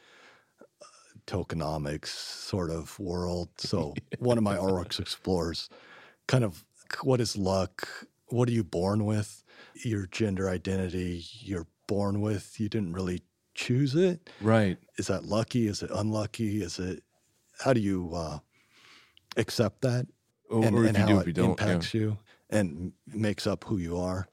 [1.27, 3.49] tokenomics sort of world.
[3.57, 5.69] So one of my artworks explores
[6.27, 6.65] kind of
[7.03, 7.87] what is luck?
[8.27, 9.43] What are you born with?
[9.83, 12.59] Your gender identity you're born with.
[12.59, 13.21] You didn't really
[13.65, 14.29] choose it.
[14.41, 14.77] Right.
[14.97, 15.67] Is that lucky?
[15.67, 16.61] Is it unlucky?
[16.63, 17.03] Is it
[17.63, 18.39] how do you uh,
[19.37, 20.07] accept that
[20.49, 21.59] Or, and, or and if you how do, it if you don't.
[21.59, 21.67] yeah.
[21.67, 22.17] impacts you
[22.49, 24.27] and makes up who you are?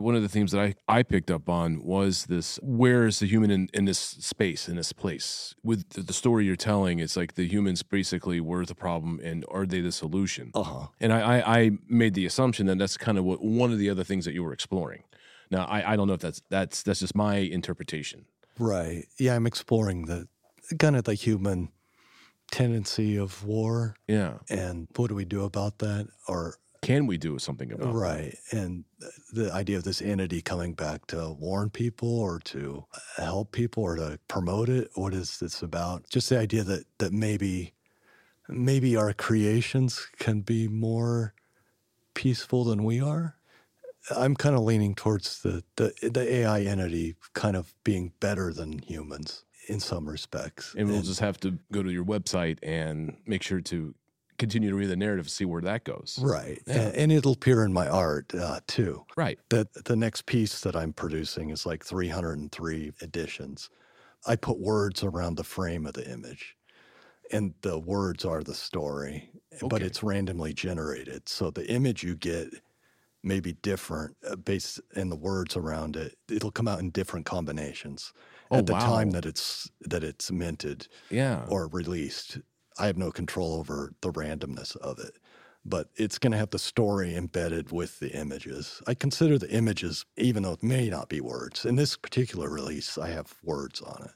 [0.00, 3.26] One of the themes that I, I picked up on was this where is the
[3.26, 5.54] human in, in this space, in this place?
[5.64, 9.44] With the, the story you're telling, it's like the humans basically were the problem and
[9.50, 10.52] are they the solution?
[10.54, 10.86] Uh huh.
[11.00, 13.90] And I, I, I made the assumption that that's kind of what one of the
[13.90, 15.02] other things that you were exploring.
[15.50, 18.26] Now I, I don't know if that's that's that's just my interpretation.
[18.58, 19.06] Right.
[19.18, 20.28] Yeah, I'm exploring the
[20.78, 21.70] kind of the human
[22.50, 24.38] tendency of war Yeah.
[24.48, 27.92] and what do we do about that or Can we do something about it?
[27.92, 28.84] right and
[29.32, 32.86] the idea of this entity coming back to warn people or to
[33.16, 37.12] help people or to promote it what is this about just the idea that that
[37.12, 37.74] maybe
[38.48, 41.34] maybe our creations can be more
[42.14, 43.36] peaceful than we are.
[44.16, 48.78] I'm kind of leaning towards the, the the AI entity kind of being better than
[48.78, 50.74] humans in some respects.
[50.76, 53.94] And we'll just have to go to your website and make sure to
[54.38, 56.18] continue to read the narrative, see where that goes.
[56.22, 56.74] right, Yeah.
[56.74, 59.04] and, and it'll appear in my art uh, too.
[59.16, 59.38] Right.
[59.50, 63.68] That the next piece that I'm producing is like 303 editions.
[64.26, 66.56] I put words around the frame of the image,
[67.32, 69.28] and the words are the story,
[69.68, 71.28] but it's randomly generated.
[71.28, 72.48] So the image you get
[73.22, 76.16] may be different uh, based in the words around it.
[76.30, 78.12] It'll come out in different combinations
[78.50, 81.50] Oh, at the time that it's that it's minted Yeah.
[81.50, 82.38] or released.
[82.78, 85.18] I have no control over the randomness of it,
[85.64, 88.82] but it's going to have the story embedded with the images.
[88.86, 91.66] I consider the images, even though it may not be words.
[91.66, 94.10] In this particular release, I have words on it.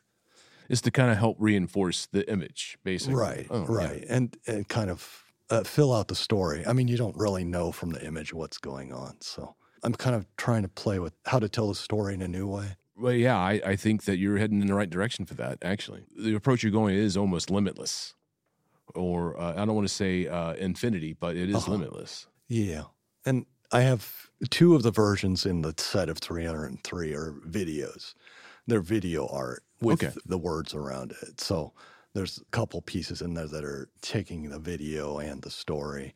[0.69, 3.17] is to kind of help reinforce the image, basically.
[3.17, 3.91] Right, Oh, yeah.
[3.91, 4.05] right.
[4.09, 5.22] And, and kind of
[5.53, 6.65] uh, fill out the story.
[6.67, 9.17] I mean, you don't really know from the image what's going on.
[9.21, 12.29] So I'm kind of trying to play with how to tell the story in a
[12.29, 12.77] new way.
[12.97, 16.05] Well, yeah, I, I think that you're heading in the right direction for that, actually.
[16.17, 18.15] The approach you're going is almost limitless.
[18.95, 21.73] Or uh, I don't want to say uh, infinity, but it is Uh-huh.
[21.73, 22.27] limitless.
[22.49, 22.85] Yeah.
[23.25, 28.15] And I have two of the versions in the set of 303 are videos.
[28.67, 30.15] They're video art with Okay.
[30.27, 31.41] the words around it.
[31.41, 31.73] So
[32.15, 36.15] there's a couple pieces in there that are taking the video and the story.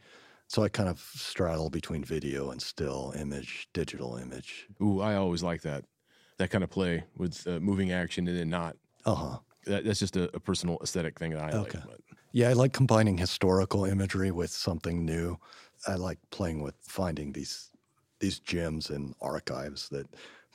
[0.49, 4.69] So I kind of straddle between video and still image, digital image.
[4.81, 5.85] Ooh, I always like that.
[6.39, 8.77] That kind of play with uh, moving action and then not.
[9.05, 9.39] Uh huh.
[9.65, 11.79] That, that's just a, a personal aesthetic thing that I Okay.
[11.79, 11.85] like.
[11.85, 12.01] But
[12.33, 15.39] Yeah, I like combining historical imagery with something new.
[15.87, 17.71] I like playing with finding these
[18.21, 20.07] these gems in archives that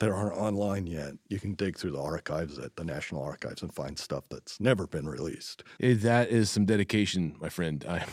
[0.02, 1.12] that aren't online yet.
[1.28, 4.88] You can dig through the archives at the National Archives and find stuff that's never
[4.88, 5.62] been released.
[5.80, 7.84] Eh, that is some dedication, my friend.
[7.88, 8.04] I,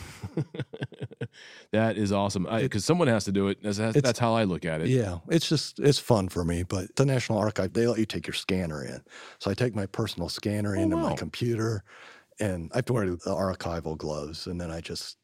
[1.72, 2.46] that is awesome.
[2.48, 3.60] Because someone has to do it.
[3.60, 4.86] That's, that's, that's how I look at it.
[4.88, 6.62] Yeah, it's just it's fun for me.
[6.62, 9.02] But the National Archive they let you take your scanner in,
[9.40, 11.08] so I take my personal scanner Oh, into wow.
[11.10, 11.82] my computer,
[12.38, 15.16] and I have to wear the archival gloves, and then I just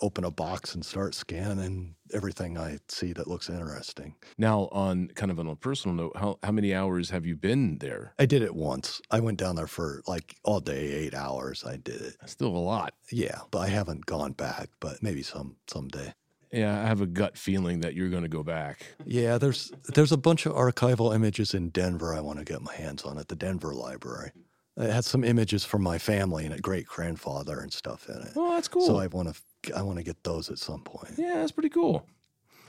[0.00, 4.14] open a box and start scanning everything I see that looks interesting.
[4.36, 7.78] Now, on kind of on a personal note, how, how many hours have you been
[7.78, 8.14] there?
[8.18, 9.00] I did it once.
[9.10, 11.64] I went down there for like all day, eight hours.
[11.66, 12.16] I did it.
[12.26, 12.94] Still a lot.
[13.10, 14.70] Yeah, but I haven't gone back.
[14.80, 16.14] But maybe some someday.
[16.52, 18.80] Yeah, I have a gut feeling that you're going to go back.
[19.04, 22.14] Yeah, there's there's a bunch of archival images in Denver.
[22.14, 24.32] I want to get my hands on at the Denver Library.
[24.78, 28.32] It had some images from my family and a great grandfather and stuff in it.
[28.36, 28.86] Oh, that's cool.
[28.86, 31.14] So I want to I want to get those at some point.
[31.16, 32.06] yeah, that's pretty cool.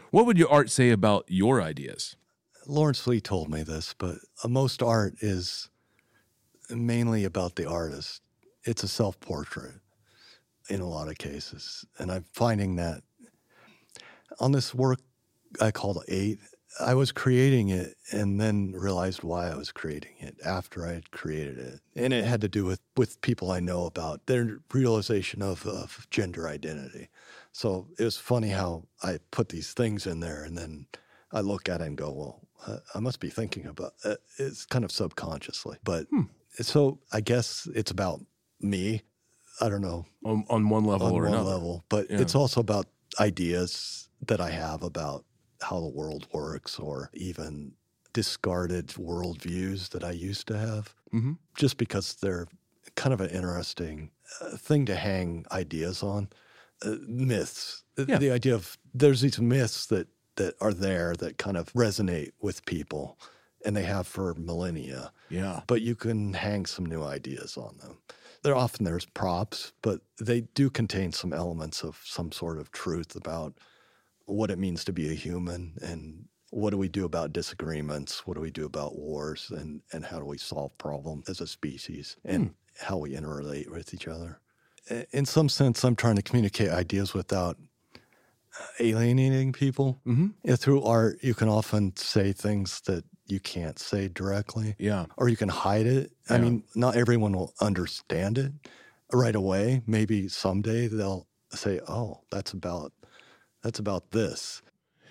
[0.10, 2.16] What would your art say about your ideas?
[2.66, 5.70] Lawrence Lee told me this, but uh, most art is
[6.70, 8.22] mainly about the artist.
[8.64, 9.76] It's a self portrait
[10.68, 11.86] in a lot of cases.
[12.00, 13.04] And I'm finding that
[14.40, 15.00] on this work
[15.62, 16.40] I called Eight,
[16.80, 21.12] I was creating it and then realized why I was creating it after I had
[21.12, 21.80] created it.
[21.96, 26.08] And it had to do with, with people I know about their realization of, of
[26.10, 27.10] gender identity.
[27.52, 30.86] So it was funny how I put these things in there and then
[31.32, 34.66] I look at it and go, well, uh, I must be thinking about uh, it's
[34.66, 35.78] kind of subconsciously.
[35.84, 36.08] But
[36.62, 38.22] so I guess it's about
[38.60, 39.02] me.
[39.62, 41.50] I don't know On, on one level on or one another?
[41.52, 42.22] level, but Yeah.
[42.22, 42.86] it's also about
[43.20, 45.26] ideas that I have about
[45.62, 47.74] how the world works or even
[48.14, 51.38] discarded worldviews that I used to have, Mhm.
[51.56, 52.48] just because they're
[52.96, 56.30] kind of an interesting uh, thing to hang ideas on.
[56.82, 57.84] Uh, myths.
[57.96, 58.18] The- Yeah.
[58.20, 62.66] The idea of there's these myths that, that are there that kind of resonate with
[62.66, 63.20] people
[63.66, 65.64] and they have for millennia Yeah.
[65.68, 67.98] but you can hang some new ideas on them.
[68.44, 73.16] They're often there's props, but they do contain some elements of some sort of truth
[73.16, 73.58] about
[74.30, 78.26] what it means to be a human and what do we do about disagreements?
[78.26, 79.52] What do we do about wars?
[79.56, 83.94] And, and how do we solve problems as a species and how we interrelate with
[83.94, 84.40] each other?
[85.12, 87.58] In some sense, I'm trying to communicate ideas without
[88.80, 90.02] alienating people.
[90.08, 90.28] Mm-hmm.
[90.44, 95.06] Yeah, through art, you can often say things that you can't say directly Yeah.
[95.18, 96.12] or you can hide it.
[96.30, 98.52] I mean, not everyone will understand it
[99.14, 99.82] right away.
[99.86, 102.92] Maybe someday they'll say, "Oh, that's about
[103.62, 104.62] that's about this."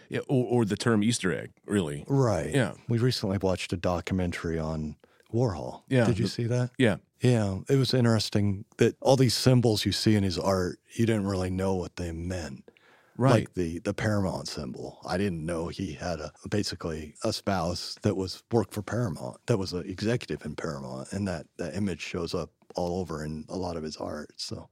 [0.09, 0.21] Yeah.
[0.29, 2.05] Or, or the term Easter egg, really.
[2.09, 2.55] Right.
[2.55, 2.73] Yeah.
[2.89, 4.97] We recently watched a documentary on
[5.33, 5.83] Warhol.
[5.89, 6.71] Yeah, Did you see that?
[6.79, 6.97] Yeah.
[7.21, 11.27] Yeah, it was interesting that all these symbols you see in his art, you didn't
[11.27, 12.71] really know what they meant.
[13.17, 13.33] Right.
[13.33, 15.01] Like the the Paramount symbol.
[15.05, 19.59] I didn't know he had a basically a spouse that was worked for Paramount, that
[19.59, 23.57] was an executive in Paramount, and that that image shows up all over in a
[23.57, 24.31] lot of his art.
[24.37, 24.69] So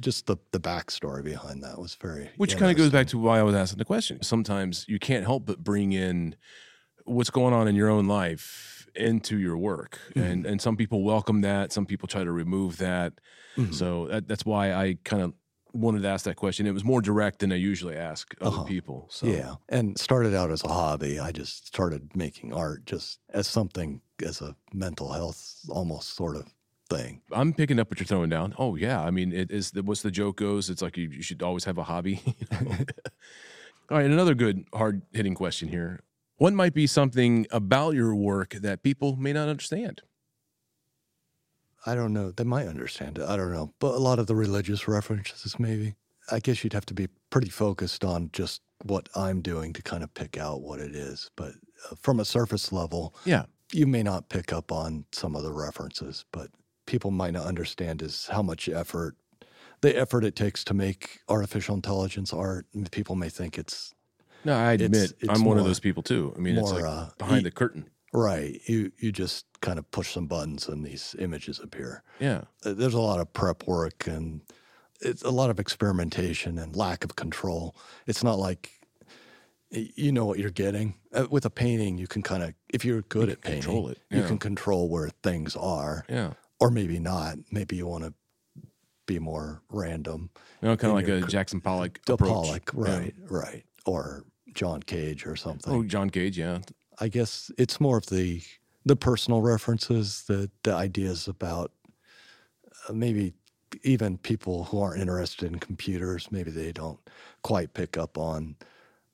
[0.00, 3.38] just the the backstory behind that was very Which kind of goes back to why
[3.38, 4.22] I was asking the question.
[4.22, 6.36] Sometimes you can't help but bring in
[7.04, 11.40] what's going on in your own life into your work, and and some people welcome
[11.42, 11.72] that.
[11.72, 13.20] Some people try to remove that.
[13.56, 13.74] Mhm.
[13.74, 15.34] So that, that's why I kind of
[15.74, 16.66] wanted to ask that question.
[16.66, 18.64] It was more direct than I usually ask other Uh-huh.
[18.64, 19.08] people.
[19.10, 21.18] So Yeah, and started out as a hobby.
[21.20, 26.46] I just started making art just as something as a mental health almost sort of
[26.88, 27.22] thing.
[27.32, 28.54] I'm picking up what you're throwing down.
[28.58, 29.70] Oh yeah, I mean, it is.
[29.72, 30.70] The, what's the joke goes?
[30.70, 32.20] It's like you, you should always have a hobby.
[33.90, 36.00] All right, another good hard hitting question here.
[36.36, 40.02] What might be something about your work that people may not understand?
[41.86, 42.30] I don't know.
[42.30, 43.24] They might understand it.
[43.28, 43.72] I don't know.
[43.78, 45.94] But a lot of the religious references, maybe.
[46.30, 50.02] I guess you'd have to be pretty focused on just what I'm doing to kind
[50.02, 51.30] of pick out what it is.
[51.36, 51.52] But
[51.90, 55.52] uh, from a surface level, Yeah, you may not pick up on some of the
[55.52, 56.48] references, but
[56.88, 59.14] people might not understand is how much effort,
[59.82, 62.66] the effort it takes to make artificial intelligence art.
[62.90, 63.94] People may think it's
[64.44, 66.32] no, I It's- admit it's I'm one of those people too.
[66.36, 67.90] I mean, it's more like uh, behind the curtain.
[68.12, 68.60] right.
[68.66, 72.02] You you just kind of push some buttons and these images appear.
[72.20, 74.40] Yeah, Uh, There's a lot of prep work and
[75.00, 77.74] it's a lot of experimentation and lack of control.
[78.06, 78.70] It's not like
[79.70, 81.98] you know what you're getting uh, with a painting.
[81.98, 84.88] You can kind of, if you're good You at painting, control it, You can control
[84.88, 86.32] where things are, yeah.
[86.60, 87.38] Or maybe not.
[87.50, 88.14] Maybe you want to
[89.06, 90.30] be more random.
[90.62, 92.28] You know, kind of like a Jackson Pollock approach.
[92.28, 92.96] Pollock, Yeah.
[92.98, 95.72] right, right, or John Cage or something.
[95.72, 96.38] Oh, John Cage.
[96.38, 96.58] Yeah,
[97.00, 98.42] I guess it's more of the
[98.84, 101.72] the personal references, the the ideas about
[102.88, 103.34] uh, maybe
[103.82, 106.98] even people who aren't interested in computers, maybe they don't
[107.42, 108.56] quite pick up on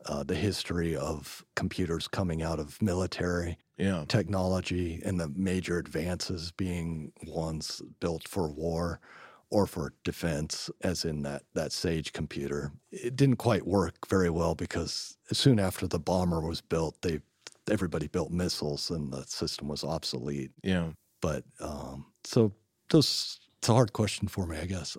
[0.06, 4.04] uh, the history of computers coming out of military yeah.
[4.08, 9.00] technology and the major advances being ones built for war
[9.50, 12.72] or for defense, as in that, that Sage computer.
[12.90, 17.20] It didn't quite work very well because soon after the bomber was built, they
[17.70, 20.50] everybody built missiles and the system was obsolete.
[20.62, 20.90] Yeah.
[21.20, 22.52] But um, so
[22.90, 24.96] those it's a hard question for me, I guess.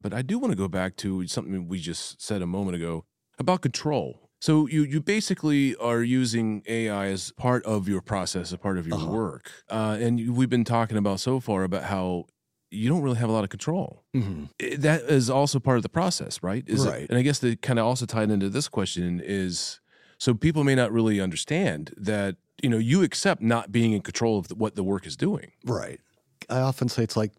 [0.00, 3.04] But I do want to go back to something we just said a moment ago
[3.38, 4.29] about control.
[4.40, 8.86] So you you basically are using AI as part of your process, a part of
[8.86, 9.10] your Uh-huh.
[9.12, 12.24] work, uh, and we've been talking about so far about how
[12.70, 14.04] you don't really have a lot of control.
[14.14, 14.80] Mm-hmm.
[14.80, 16.64] That is also part of the process, right?
[16.68, 17.06] Is it- Right.
[17.10, 19.80] and I guess that kind of also tied into this question is
[20.18, 24.38] so people may not really understand that you know you accept not being in control
[24.38, 25.52] of the, what the work is doing.
[25.64, 26.00] Right.
[26.48, 27.32] I often say it's like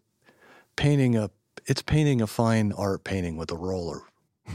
[0.76, 1.30] painting a
[1.66, 4.02] it's painting a fine art painting with a roller.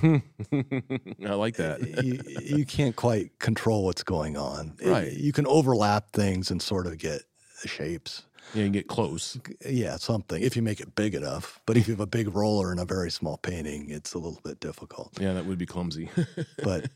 [0.04, 1.82] I like that.
[2.04, 4.76] you, you can't quite control what's going on.
[4.82, 5.12] It- Right.
[5.14, 7.22] you can overlap things and sort of get
[7.66, 8.24] shapes.
[8.54, 9.38] yeah, you get close.
[9.66, 11.60] Yeah, something if you make it big enough.
[11.66, 14.40] But if you have a big roller in a very small painting, it's a little
[14.44, 15.12] bit difficult.
[15.20, 16.10] Yeah, that would be clumsy.
[16.64, 16.90] But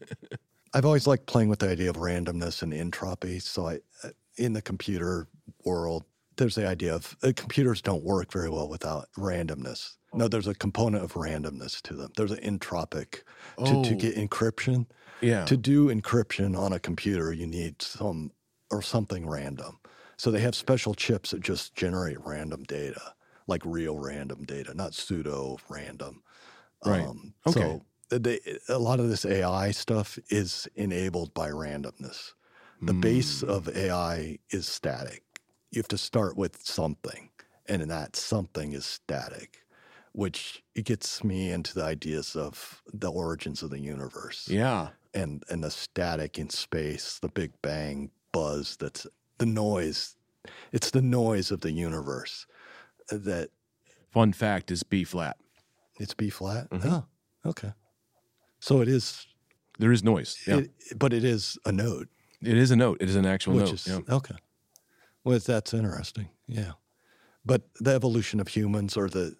[0.74, 3.40] I've always liked playing with the idea of randomness and entropy.
[3.40, 5.28] So I, uh, in the computer
[5.66, 6.04] world,
[6.38, 9.98] there's the idea of uh, computers don't work very well without randomness.
[10.14, 12.12] No, there's a component of randomness to them.
[12.18, 13.24] There's an entropic
[13.64, 13.98] to, to Oh.
[13.98, 14.88] get encryption.
[15.22, 15.46] yeah.
[15.46, 18.32] To do encryption on a computer, you need some
[18.72, 19.80] or something random.
[20.18, 23.16] So they have special chips that just generate random data,
[23.48, 26.24] like real random data, not pseudo random.
[26.86, 27.12] Right.
[27.48, 27.62] Okay.
[27.62, 32.34] So they, a lot of this AI stuff is enabled by randomness.
[32.86, 33.50] The base Mm.
[33.50, 35.24] of AI is static.
[35.72, 37.30] You have to start with something,
[37.68, 39.64] and that something is static,
[40.12, 44.90] which it gets me into the ideas of the origins of the universe Yeah.
[45.14, 48.76] and and the static in space, the Big Bang buzz.
[48.78, 49.08] That's
[49.38, 50.16] the noise.
[50.74, 52.46] It's the noise of the universe.
[53.10, 53.50] That
[54.12, 55.38] Fun fact is B flat.
[56.00, 56.70] it's B flat.
[56.70, 56.86] Mhm.
[57.46, 57.74] Oh, okay.
[58.60, 59.26] So it is,
[59.80, 60.38] There is noise.
[60.46, 60.58] Yeah.
[60.60, 62.10] it, but it is a note,
[62.42, 62.98] it is a note.
[63.02, 63.74] It is an actual which note.
[63.74, 64.00] is yeah.
[64.16, 64.36] okay.
[65.24, 66.30] Well, that's interesting.
[66.48, 66.74] Yeah,
[67.46, 69.36] but the evolution of humans or the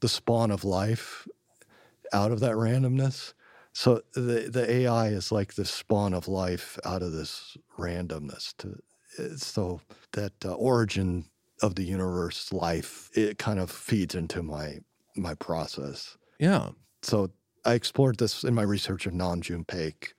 [0.00, 1.26] the spawn of life
[2.12, 3.34] out of that randomness.
[3.72, 8.54] So the the AI is like the spawn of life out of this randomness.
[8.58, 9.80] To so
[10.12, 11.26] that uh, origin
[11.62, 14.78] of the universe, life, it kind of feeds into my
[15.16, 16.16] my process.
[16.38, 16.70] Yeah.
[17.02, 17.30] So
[17.64, 19.12] I explored this in my research of
[19.64, 20.12] Paik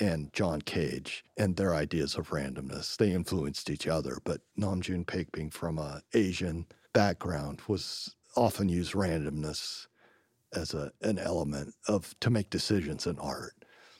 [0.00, 2.96] and John Cage and their ideas of randomness.
[2.96, 8.68] They influenced each other, but Nam June Paik, being from a Asian background, was often
[8.68, 9.86] used randomness
[10.52, 13.54] as a an element of to make decisions in art.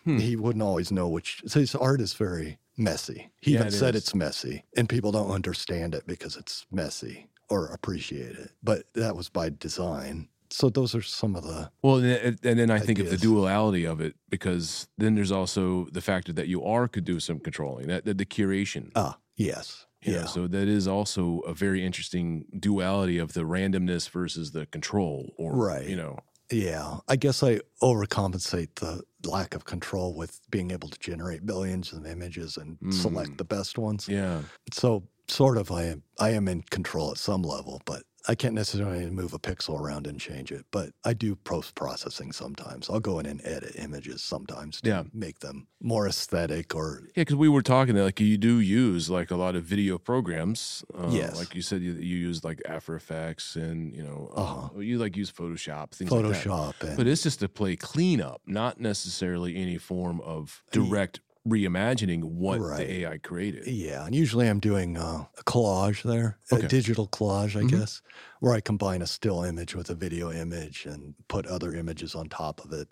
[0.05, 0.19] Hmm.
[0.19, 1.43] He wouldn't always know which.
[1.47, 3.31] So his art is very messy.
[3.41, 4.03] He Yeah, even it said is.
[4.03, 8.53] it's messy, and people don't understand it because it's messy or appreciate it.
[8.63, 12.71] But that was by design So those are some of the Well, and, and then
[12.71, 16.65] I think of the duality of it because then there's also the factor that you
[16.65, 18.91] are could do some controlling that, that the curation.
[18.97, 24.09] ah yes know, yeah so that is also a very interesting duality of the randomness
[24.11, 25.87] versus the control, or Right.
[25.87, 26.19] You know,
[26.51, 26.99] yeah.
[27.07, 32.07] I guess I overcompensate the lack of control with being able to generate billions of
[32.07, 32.93] images and Mm.
[32.95, 34.09] select the best ones.
[34.09, 34.43] yeah,
[34.73, 38.55] So sort of I am I am in control at some level, but I can't
[38.55, 40.67] necessarily move a pixel around and change it.
[40.71, 42.91] But I do post processing sometimes.
[42.91, 45.03] I'll go in and edit images sometimes to Yeah.
[45.13, 47.23] make them more aesthetic or yeah.
[47.23, 50.85] Because we were talking that like you do use like a lot of video programs.
[50.95, 51.37] Uh, Yes.
[51.37, 54.79] like you said, you, you use like After Effects and you know, uh, Uh-huh.
[54.81, 56.35] you like use Photoshop, things like that.
[56.45, 62.25] Photoshop and But it's just to play cleanup, not necessarily any form of direct reimagining
[62.25, 62.87] what Right.
[62.87, 63.67] the AI created.
[63.67, 66.67] Yeah, and usually I'm doing uh, a collage there, Okay.
[66.67, 67.71] a digital collage, I Mhm.
[67.71, 68.03] guess,
[68.41, 72.29] where I combine a still image with a video image and put other images on
[72.29, 72.89] top of it.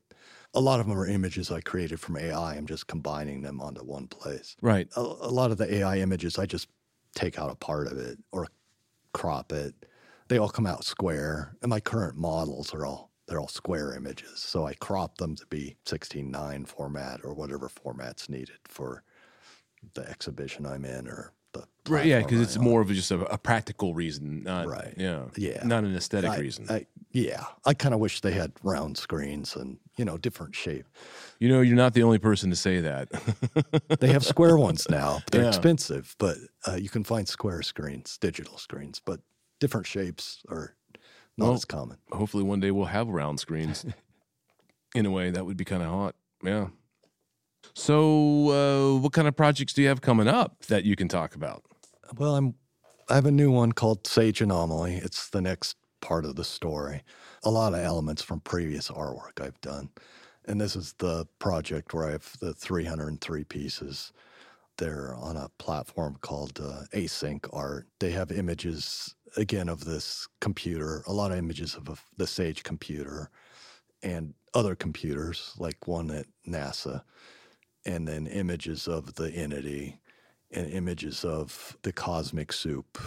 [0.55, 2.55] A lot of them are images I created from AI.
[2.57, 4.57] I'm just combining them onto one place.
[4.63, 4.89] Right.
[4.97, 6.69] A, a lot of the AI images, I just
[7.15, 8.49] take out a part of it or
[9.13, 9.75] crop it.
[10.29, 14.41] They all come out square, and my current models are all they're all square images.
[14.41, 19.03] So I crop them to be 16:9 format or whatever format's needed for
[19.95, 22.05] the exhibition I'm in or the Right.
[22.07, 22.19] Yeah.
[22.21, 22.69] Because it's I'm on.
[22.71, 24.95] more of just a, a practical reason, not Right.
[24.97, 25.27] Yeah.
[25.37, 25.63] Yeah.
[25.65, 26.67] Not an aesthetic I- reason.
[26.69, 30.85] I, yeah, I kind of wish they had round screens and you know different shape.
[31.41, 33.09] you know, you're not the only person to say that.
[34.01, 35.21] They have square ones now.
[35.33, 35.49] They're Yeah.
[35.49, 39.21] expensive, but uh, you can find square screens, digital screens, but
[39.59, 40.77] different shapes are
[41.39, 41.99] not Well, as common.
[42.13, 43.87] Hopefully, one day we'll have round screens.
[44.95, 46.15] In a way, that would be kind of hot.
[46.43, 46.69] Yeah.
[47.75, 48.51] So,
[48.97, 51.63] uh, what kind of projects do you have coming up that you can talk about?
[52.17, 52.55] Well, I'm
[53.11, 54.97] I have a new one called Sage Anomaly.
[54.97, 57.05] It's the next part of the story.
[57.43, 59.89] A lot of elements from previous artwork I've done.
[60.47, 64.13] And this is the project where I have the 303 pieces.
[64.77, 67.87] They're on a platform called uh, Async Art.
[67.99, 72.63] They have images, again, of this computer, a lot of images of a, the Sage
[72.63, 73.31] computer
[74.03, 77.03] and other computers, like one at NASA,
[77.85, 80.01] and then images of the entity
[80.51, 82.99] and images of the cosmic soup.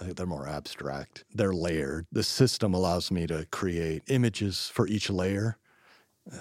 [0.00, 1.24] They're more abstract.
[1.34, 2.06] They're layered.
[2.12, 5.58] The system allows me to create images for each layer.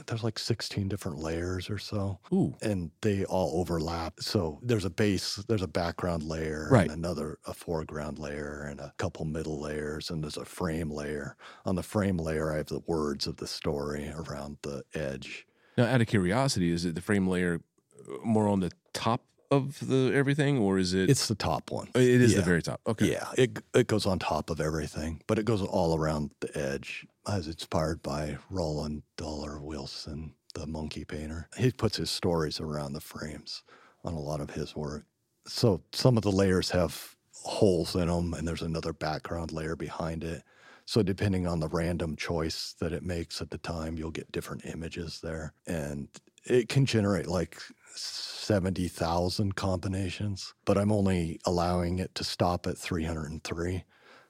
[0.06, 2.56] There's like 16 different layers or so, Ooh.
[2.62, 4.20] and they all overlap.
[4.20, 6.90] So there's a base, there's a background layer, Right.
[6.90, 11.36] and another, a foreground layer, and a couple middle layers, and there's a frame layer.
[11.66, 15.48] On the frame layer, I have the words of the story around the edge.
[15.78, 17.62] Now, out of curiosity, is it the frame layer
[18.10, 19.22] uh, more on the top
[19.52, 21.10] of the everything, or is it?
[21.10, 21.90] It's the top one.
[21.96, 22.82] Oh, it is the very top.
[22.88, 23.12] Okay.
[23.12, 27.06] Yeah, it it goes on top of everything, but it goes all around the edge.
[27.26, 31.50] I was inspired by Roland Dollar Wilson, the monkey painter.
[31.58, 33.64] He puts his stories around the frames
[34.04, 35.06] on a lot of his work.
[35.46, 40.24] So some of the layers have holes in them, and there's another background layer behind
[40.24, 40.44] it.
[40.86, 44.66] So depending on the random choice that it makes at the time, you'll get different
[44.66, 46.08] images there, and
[46.46, 47.62] it can generate like
[48.00, 53.84] 70,000 combinations, but I'm only allowing it to stop at 303.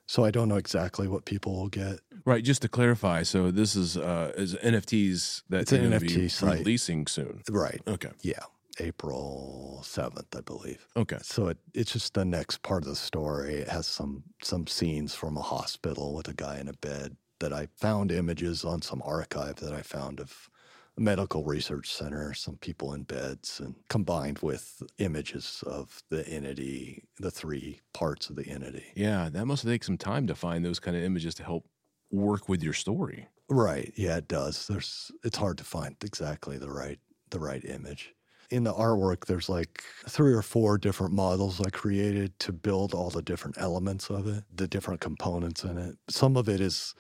[0.10, 2.00] So I don't know exactly what people will get.
[2.26, 2.44] Right.
[2.44, 6.60] Just to clarify, so this is uh, is NFTs that It's an NFT site.
[6.60, 7.42] releasing soon.
[7.50, 7.82] Right.
[7.88, 8.12] Okay.
[8.22, 8.40] Yeah.
[8.80, 10.88] April 7th, I believe.
[10.96, 11.18] Okay.
[11.22, 13.56] So it, it's just the next part of the story.
[13.56, 17.52] It has some some scenes from a hospital with a guy in a bed that
[17.52, 20.50] I found images on some archive that I found of
[20.98, 27.32] medical research center, some people in beds, and combined with images of the entity, the
[27.32, 28.86] three parts of the entity.
[28.96, 31.66] Yeah, that must take some time to find those kind of images to help
[32.12, 33.28] work with your story.
[33.50, 33.94] Right.
[33.96, 34.68] Yeah, it does.
[34.68, 38.14] There's it's hard to find exactly the right the right image.
[38.50, 43.10] In the artwork, there's like three or four different models I created to build all
[43.10, 45.98] the different elements of it, the different components in it.
[46.10, 46.96] Some of it is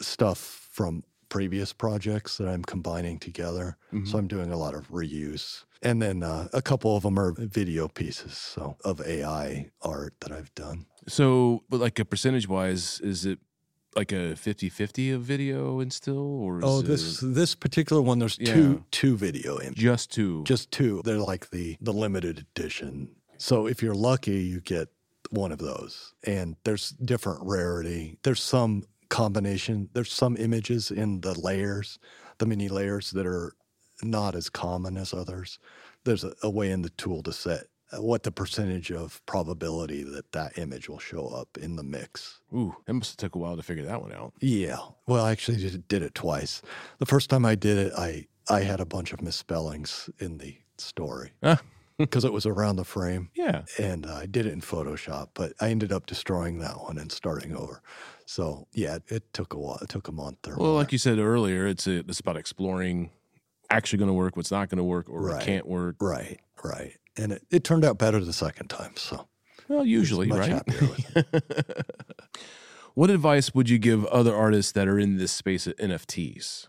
[0.00, 1.02] stuff from
[1.32, 3.76] previous projects that I'm combining together.
[3.92, 4.06] Mhm.
[4.06, 5.64] So I'm doing a lot of reuse.
[5.80, 10.30] And then uh, a couple of them are video pieces so of AI art that
[10.30, 10.84] I've done.
[11.08, 13.38] So, but like a percentage wise, is it
[13.96, 16.18] like a 50 50 of video and still?
[16.44, 18.52] Or Oh, it this this particular one, there's Yeah.
[18.54, 19.82] two two video images.
[19.82, 20.44] just two?
[20.44, 21.00] just two.
[21.04, 23.08] They're like the the limited edition.
[23.38, 24.88] So if you're lucky, you get
[25.30, 26.14] one of those.
[26.24, 28.18] And there's different rarity.
[28.22, 29.90] There's some combination.
[29.92, 31.98] There's some images in the layers,
[32.38, 33.52] the mini layers that are
[34.02, 35.58] not as common as others.
[36.04, 40.02] There's a, a way in the tool to set uh, what the percentage of probability
[40.02, 42.40] that that image will show up in the mix.
[42.54, 44.32] Ooh, it must have took a while to figure that one out.
[44.40, 44.78] Yeah.
[45.06, 46.62] Well, I actually did, did it twice.
[46.98, 50.56] The first time I did it, I I had a bunch of misspellings in the
[50.78, 51.60] story Ah.
[52.10, 53.62] because it was around the frame, Yeah.
[53.78, 55.28] and I did it in Photoshop.
[55.34, 57.82] But I ended up destroying that one and starting over.
[58.26, 59.78] So yeah, it, took a while.
[59.82, 60.78] It took a month or Well, more.
[60.80, 63.10] like you said earlier, it's a, it's about exploring
[63.70, 65.34] actually going to work, what's not going to work, or Right.
[65.36, 65.96] what can't work.
[66.00, 68.92] right, right, and it, it turned out better the second time.
[68.96, 69.28] So
[69.68, 70.62] Well, usually, right?
[72.94, 76.68] what advice would you give other artists that are in this space of NFTs?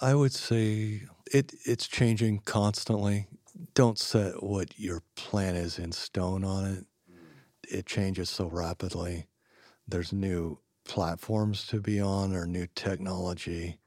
[0.00, 1.02] I would say
[1.32, 3.26] it it's changing constantly.
[3.74, 6.86] Don't set what your plan is in stone on it.
[7.68, 9.28] It changes so rapidly.
[9.86, 13.78] There's new platforms to be on or new technology.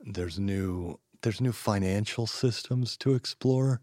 [0.00, 3.82] There's new there's new financial systems to explore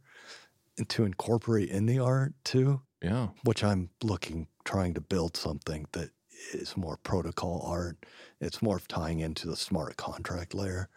[0.77, 3.29] and to incorporate in the art too, Yeah.
[3.43, 6.11] which I'm looking trying to build something that
[6.53, 8.05] is more protocol art.
[8.41, 10.89] It's more of tying into the smart contract layer.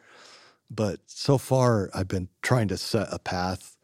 [0.71, 3.77] But so far, I've been trying to set a path,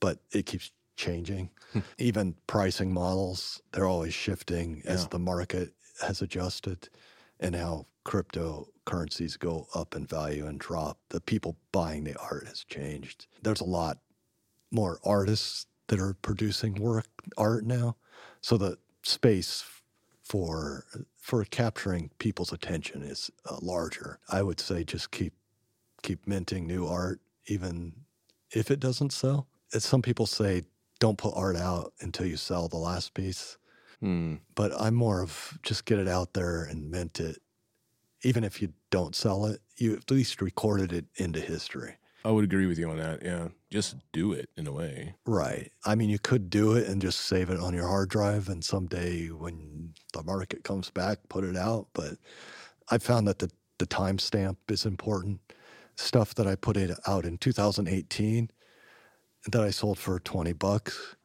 [0.00, 1.50] but it keeps changing.
[1.98, 5.08] Even pricing models, they're always shifting as Yeah.
[5.10, 6.88] the market has adjusted
[7.40, 10.98] and how cryptocurrencies go up in value and drop.
[11.10, 13.26] The people buying the art has changed.
[13.42, 13.98] There's a lot
[14.70, 17.96] more artists that are producing work art now.
[18.40, 19.64] So the space
[20.22, 20.84] for
[21.16, 24.18] for capturing people's attention is uh, larger.
[24.28, 25.34] I would say just keep
[26.02, 28.04] keep minting new art, even
[28.50, 29.48] if it doesn't sell.
[29.74, 30.62] As some people say,
[30.98, 33.58] don't put art out until you sell the last piece.
[34.00, 34.36] Hmm.
[34.54, 37.38] But I'm more of just get it out there and mint it.
[38.22, 41.96] Even if you don't sell it, you at least recorded it into history.
[42.24, 43.22] I would agree with you on that.
[43.22, 43.48] Yeah.
[43.70, 45.14] Just do it in a way.
[45.24, 45.70] Right.
[45.84, 48.64] I mean, you could do it and just save it on your hard drive, and
[48.64, 51.86] someday when the market comes back, put it out.
[51.92, 52.14] But
[52.90, 55.40] I found that the, the timestamp is important.
[55.96, 58.50] Stuff that I put it out in 2018
[59.46, 61.16] that I sold for 20 bucks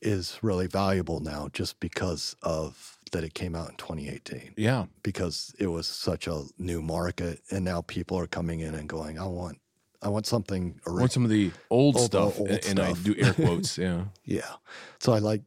[0.00, 4.86] is really valuable now just because of that it came out in 2018 Yeah.
[5.02, 9.18] because it was such a new market and now people are coming in and going
[9.18, 9.58] I want
[10.00, 12.78] I want something I original want some of the old, Old- stuff, old and, and
[12.80, 13.76] I do air quotes.
[13.76, 14.04] Yeah.
[14.24, 14.48] Yeah.
[15.00, 15.42] So I like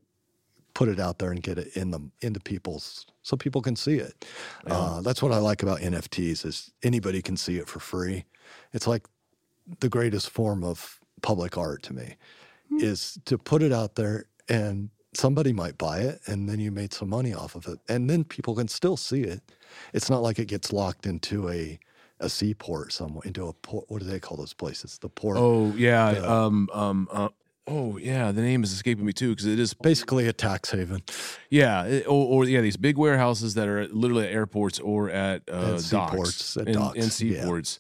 [0.74, 3.96] put it out there and get it in the into people's so people can see
[3.96, 4.26] it.
[4.68, 4.74] Yeah.
[4.74, 8.26] Uh, that's what I like about NFTs is anybody can see it for free.
[8.74, 9.06] It's like
[9.80, 12.16] the greatest form of public art to me
[12.80, 16.94] is to put it out there and somebody might buy it and then you made
[16.94, 19.42] some money off of it and then people can still see it.
[19.94, 21.80] It's not like it gets locked into a
[22.22, 23.86] a seaport somewhere into a port.
[23.90, 25.00] What do they call those places?
[25.00, 25.38] The port.
[25.40, 26.14] Oh yeah.
[26.14, 26.70] the- um.
[26.72, 27.08] Um.
[27.12, 27.30] Uh,
[27.68, 28.32] oh yeah.
[28.32, 29.74] The name is escaping me too because it is.
[29.74, 31.02] Basically, a tax haven.
[31.50, 31.84] Yeah.
[31.86, 35.78] it- or, or yeah, these big warehouses that are literally at airports or at uh,
[35.78, 37.42] At docks seaports, at and, docks, and yeah.
[37.42, 37.80] seaports,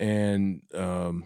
[0.00, 1.24] and um,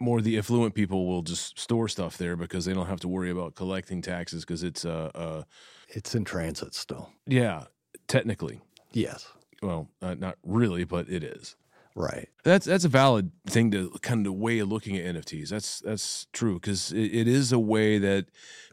[0.00, 3.08] more of the affluent people will just store stuff there because they don't have to
[3.08, 5.42] worry about collecting taxes because it's uh, uh
[5.88, 7.10] It's in transit still.
[7.26, 7.64] yeah
[8.06, 8.60] technically
[8.92, 9.32] Yes.
[9.62, 11.56] well uh, not really but it is.
[11.94, 12.28] Right.
[12.44, 15.48] That's that's a valid thing to kind of way of looking at NFTs.
[15.48, 18.26] That's that's true because it, it is a way that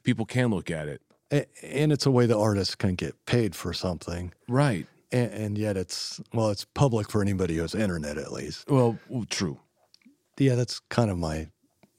[0.03, 1.01] people can look at it.
[1.63, 4.31] And it's a way the artist can get paid for something.
[4.47, 4.85] Right.
[5.11, 8.69] And, and yet it's, well, it's public for anybody who has internet at least.
[8.69, 8.99] Well
[9.31, 9.59] true.
[10.37, 11.47] Yeah, that's kind of my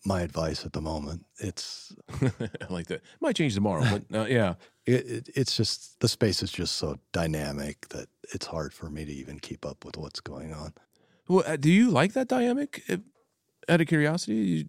[0.05, 1.26] my advice at the moment.
[1.39, 2.30] It's I
[2.70, 3.03] like that.
[3.20, 4.55] Might change tomorrow, but uh, yeah.
[4.87, 9.05] it, it, it's just the space is just so dynamic that it's hard for me
[9.05, 10.72] to even keep up with what's going on.
[11.28, 12.82] Well, uh, do you like that dynamic?
[12.89, 12.99] uh,
[13.68, 14.64] Out of curiosity, you,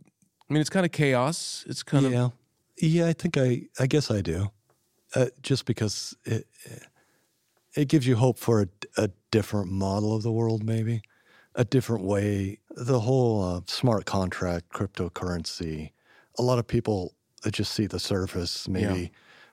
[0.49, 1.65] I mean, it's kind of chaos.
[1.67, 2.29] It's kind of yeah,
[2.77, 3.07] yeah.
[3.07, 4.49] I think I I guess I do,
[5.13, 6.47] uh, just because it
[7.75, 8.67] it gives you hope for a,
[9.03, 11.01] a different model of the world, maybe
[11.57, 12.59] a different way.
[12.69, 15.91] The whole uh, smart contract, cryptocurrency.
[16.39, 17.13] A lot of people
[17.51, 19.11] just see the surface, maybe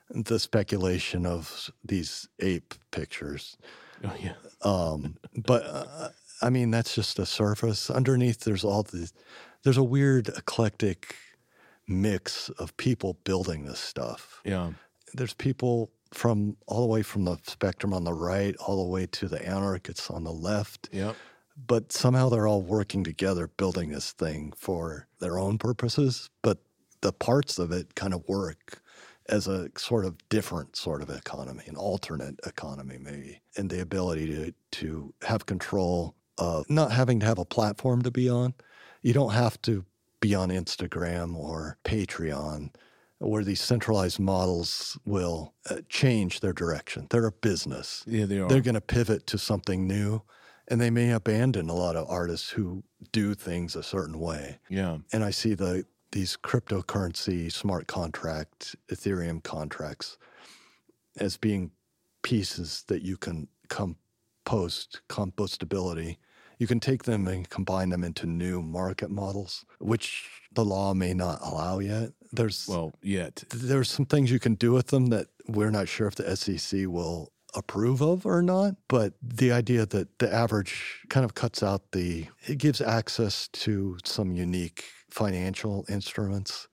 [0.09, 3.57] the speculation of these ape pictures.
[4.03, 4.33] oh, yeah.
[4.61, 6.09] Um, but uh,
[6.41, 7.89] I mean, that's just the surface.
[7.89, 9.13] Underneath, there's all these.
[9.63, 11.15] There's a weird eclectic
[11.87, 14.41] mix of people building this stuff.
[14.45, 14.71] Yeah.
[15.13, 19.05] There's people from all the way from the spectrum on the right, all the way
[19.07, 20.89] to the anarchists on the left.
[20.91, 21.15] Yep.
[21.57, 26.29] But somehow they're all working together, building this thing for their own purposes.
[26.41, 26.59] But
[27.01, 28.81] the parts of it kind of work
[29.27, 34.27] as a sort of different sort of economy, an alternate economy, maybe, and the ability
[34.27, 38.53] to to have control of not having to have a platform to be on.
[39.01, 39.85] You don't have to
[40.19, 42.71] be on Instagram or Patreon
[43.19, 47.07] where these centralized models will uh, change their direction.
[47.09, 48.03] They're a business.
[48.05, 48.47] Yeah, they are.
[48.47, 50.21] They're going to pivot to something new,
[50.67, 54.59] and they may abandon a lot of artists who do things a certain way.
[54.69, 54.97] yeah.
[55.13, 60.17] And I see the these cryptocurrency smart contract Ethereum contracts
[61.19, 61.71] as being
[62.21, 66.17] pieces that you can compost composability.
[66.57, 71.13] You can take them and combine them into new market models, which the law may
[71.13, 72.11] not allow yet.
[72.31, 73.43] There's Well, yet.
[73.53, 76.87] there's some things you can do with them that we're not sure if the SEC
[76.87, 78.75] will approve of or not.
[78.87, 83.97] But the idea that the average kind of cuts out the, it gives access to
[84.03, 86.67] some unique financial instruments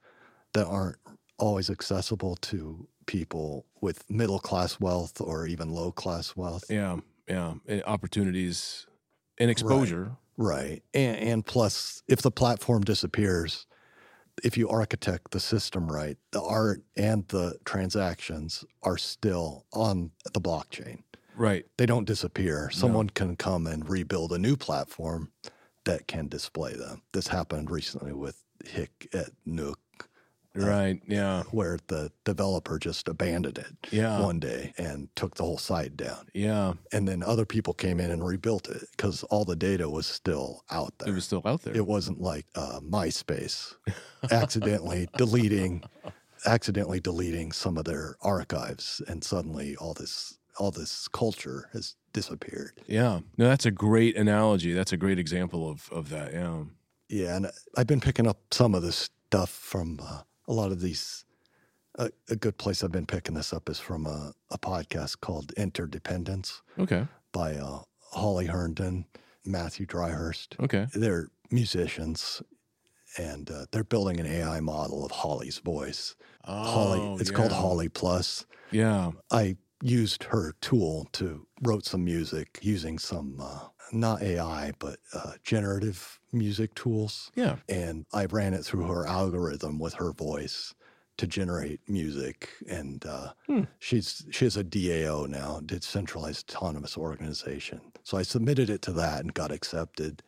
[0.53, 0.97] that aren't
[1.39, 6.65] always accessible to people with middle class wealth or even low class wealth.
[6.69, 7.55] Yeah, yeah.
[7.67, 8.87] And opportunities
[9.37, 10.11] and exposure.
[10.37, 10.81] Right.
[10.93, 13.67] And, and plus, if the platform disappears,
[14.43, 20.41] if you architect the system right, the art and the transactions are still on the
[20.41, 21.03] blockchain.
[21.35, 21.65] Right.
[21.77, 22.69] They don't disappear.
[22.71, 25.31] Someone can come and rebuild a new platform
[25.85, 27.01] that can display them.
[27.11, 29.77] This happened recently with Hic et Nunc,
[30.55, 31.01] Right.
[31.07, 31.43] Yeah.
[31.51, 34.21] where the developer just abandoned it Yeah.
[34.21, 36.27] one day and took the whole site down.
[36.33, 36.73] Yeah.
[36.91, 40.63] And then other people came in and rebuilt it because all the data was still
[40.69, 41.09] out there.
[41.09, 41.75] It was still out there.
[41.75, 43.73] It wasn't like uh, MySpace
[44.31, 45.83] accidentally deleting,
[46.45, 52.73] accidentally deleting some of their archives, and suddenly all this all this culture has disappeared.
[52.85, 53.21] yeah.
[53.39, 54.71] No, that's a great analogy.
[54.71, 56.31] That's a great example of of that.
[56.33, 56.63] Yeah.
[57.09, 60.81] Yeah, and I've been picking up some of this stuff from uh, a lot of
[60.81, 61.25] these.
[61.99, 65.51] A, a good place I've been picking this up is from a, a podcast called
[65.55, 67.05] Interdependence Okay.
[67.31, 67.81] by uh,
[68.13, 69.05] Holly Herndon,
[69.45, 70.59] Matthew Dryhurst.
[70.59, 70.87] Okay.
[70.95, 72.41] they're musicians
[73.19, 76.15] and uh, they're building an AI model of Holly's voice.
[76.43, 77.51] Holly, Oh, it's called.
[77.51, 78.47] Holly Plus.
[78.71, 79.11] Yeah.
[79.31, 85.33] I used her tool to wrote some music using some uh, not AI but uh,
[85.43, 87.57] generative music tools, Yeah.
[87.69, 90.73] and I ran it through her algorithm with her voice
[91.17, 92.49] to generate music.
[92.67, 93.63] And uh, Hmm.
[93.79, 97.81] she's she has a DAO now, decentralized autonomous organization.
[98.03, 100.23] So I submitted it to that and got accepted.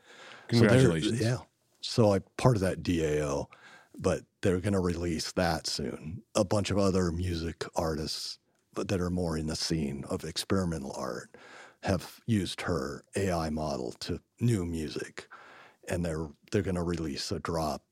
[0.51, 1.21] So Congratulations.
[1.21, 1.37] yeah.
[1.81, 3.47] So I part of that DAO,
[3.97, 6.23] but they're going to release that soon.
[6.35, 8.37] A bunch of other music artists,
[8.75, 11.35] that are more in the scene of experimental art,
[11.83, 15.27] have used her AI model to new music,
[15.87, 17.83] and they're they're going to release a drop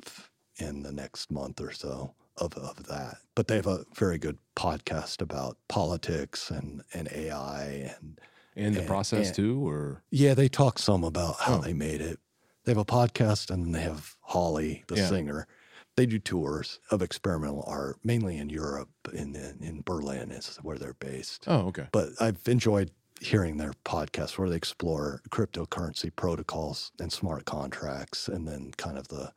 [0.57, 3.17] in the next month or so of of that.
[3.35, 8.19] But they have a very good podcast about politics and and AI and
[8.55, 11.61] And the And- process and- too, or yeah, they talk some about how Oh.
[11.61, 12.19] they made it.
[12.65, 15.09] They have a podcast and then they have Holly, the Yeah.
[15.09, 15.47] singer.
[15.95, 18.89] They do tours of experimental art, mainly in Europe.
[19.13, 21.45] In, in in Berlin is where they're based.
[21.47, 21.87] oh, okay.
[21.91, 22.91] But I've enjoyed
[23.21, 29.07] hearing their podcast where they explore cryptocurrency protocols and smart contracts, and then kind of
[29.07, 29.33] the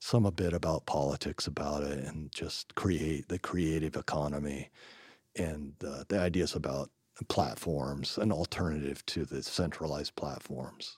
[0.00, 4.70] some a bit about politics about it, and just create the creative economy,
[5.36, 6.90] and uh, the ideas about
[7.28, 10.96] platforms, an alternative to the centralized platforms.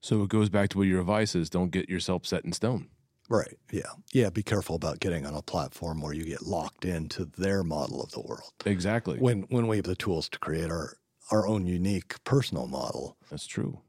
[0.00, 2.88] So it goes back to what your advice is: don't get yourself set in stone.
[3.32, 3.56] Right.
[3.70, 3.90] Yeah.
[4.12, 4.28] Yeah.
[4.30, 8.10] Be careful about getting on a platform where you get locked into their model of
[8.12, 8.52] the world.
[8.66, 9.18] Exactly.
[9.18, 10.96] When when we have the tools to create our
[11.30, 13.80] our own unique personal model, That's true.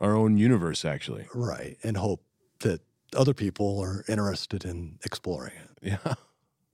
[0.00, 1.26] Our own universe, actually.
[1.34, 2.22] right, and hope
[2.60, 2.80] that
[3.16, 5.70] other people are interested in exploring it.
[6.06, 6.14] Yeah.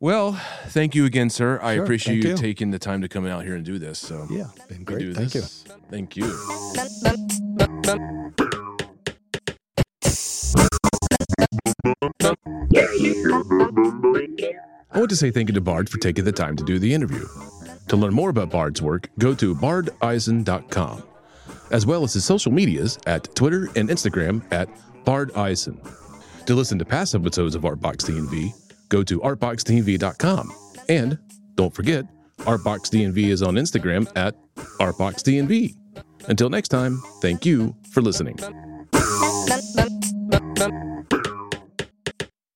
[0.01, 0.33] Well,
[0.69, 1.59] thank you again, sir.
[1.63, 2.37] I Sure, appreciate you you.
[2.37, 3.99] taking the time to come out here and do this.
[3.99, 5.15] So Yeah, been great.
[5.15, 5.43] Thank you.
[5.91, 6.27] Thank you.
[14.93, 16.93] I want to say thank you to Bard for taking the time to do the
[16.93, 17.27] interview.
[17.89, 21.03] To learn more about Bard's work, go to bardionson.com,
[21.71, 24.69] as well as his social medias at Twitter and Instagram at
[25.05, 25.77] bardionson.
[26.47, 28.53] To listen to past episodes of Artbox DNV,
[28.89, 30.55] go to artboxdnv.com.
[30.89, 31.19] And
[31.57, 32.07] don't forget,
[32.39, 34.35] Artbox DNV is on Instagram at
[34.79, 35.75] artboxdnv.
[36.29, 38.39] Until next time, thank you for listening.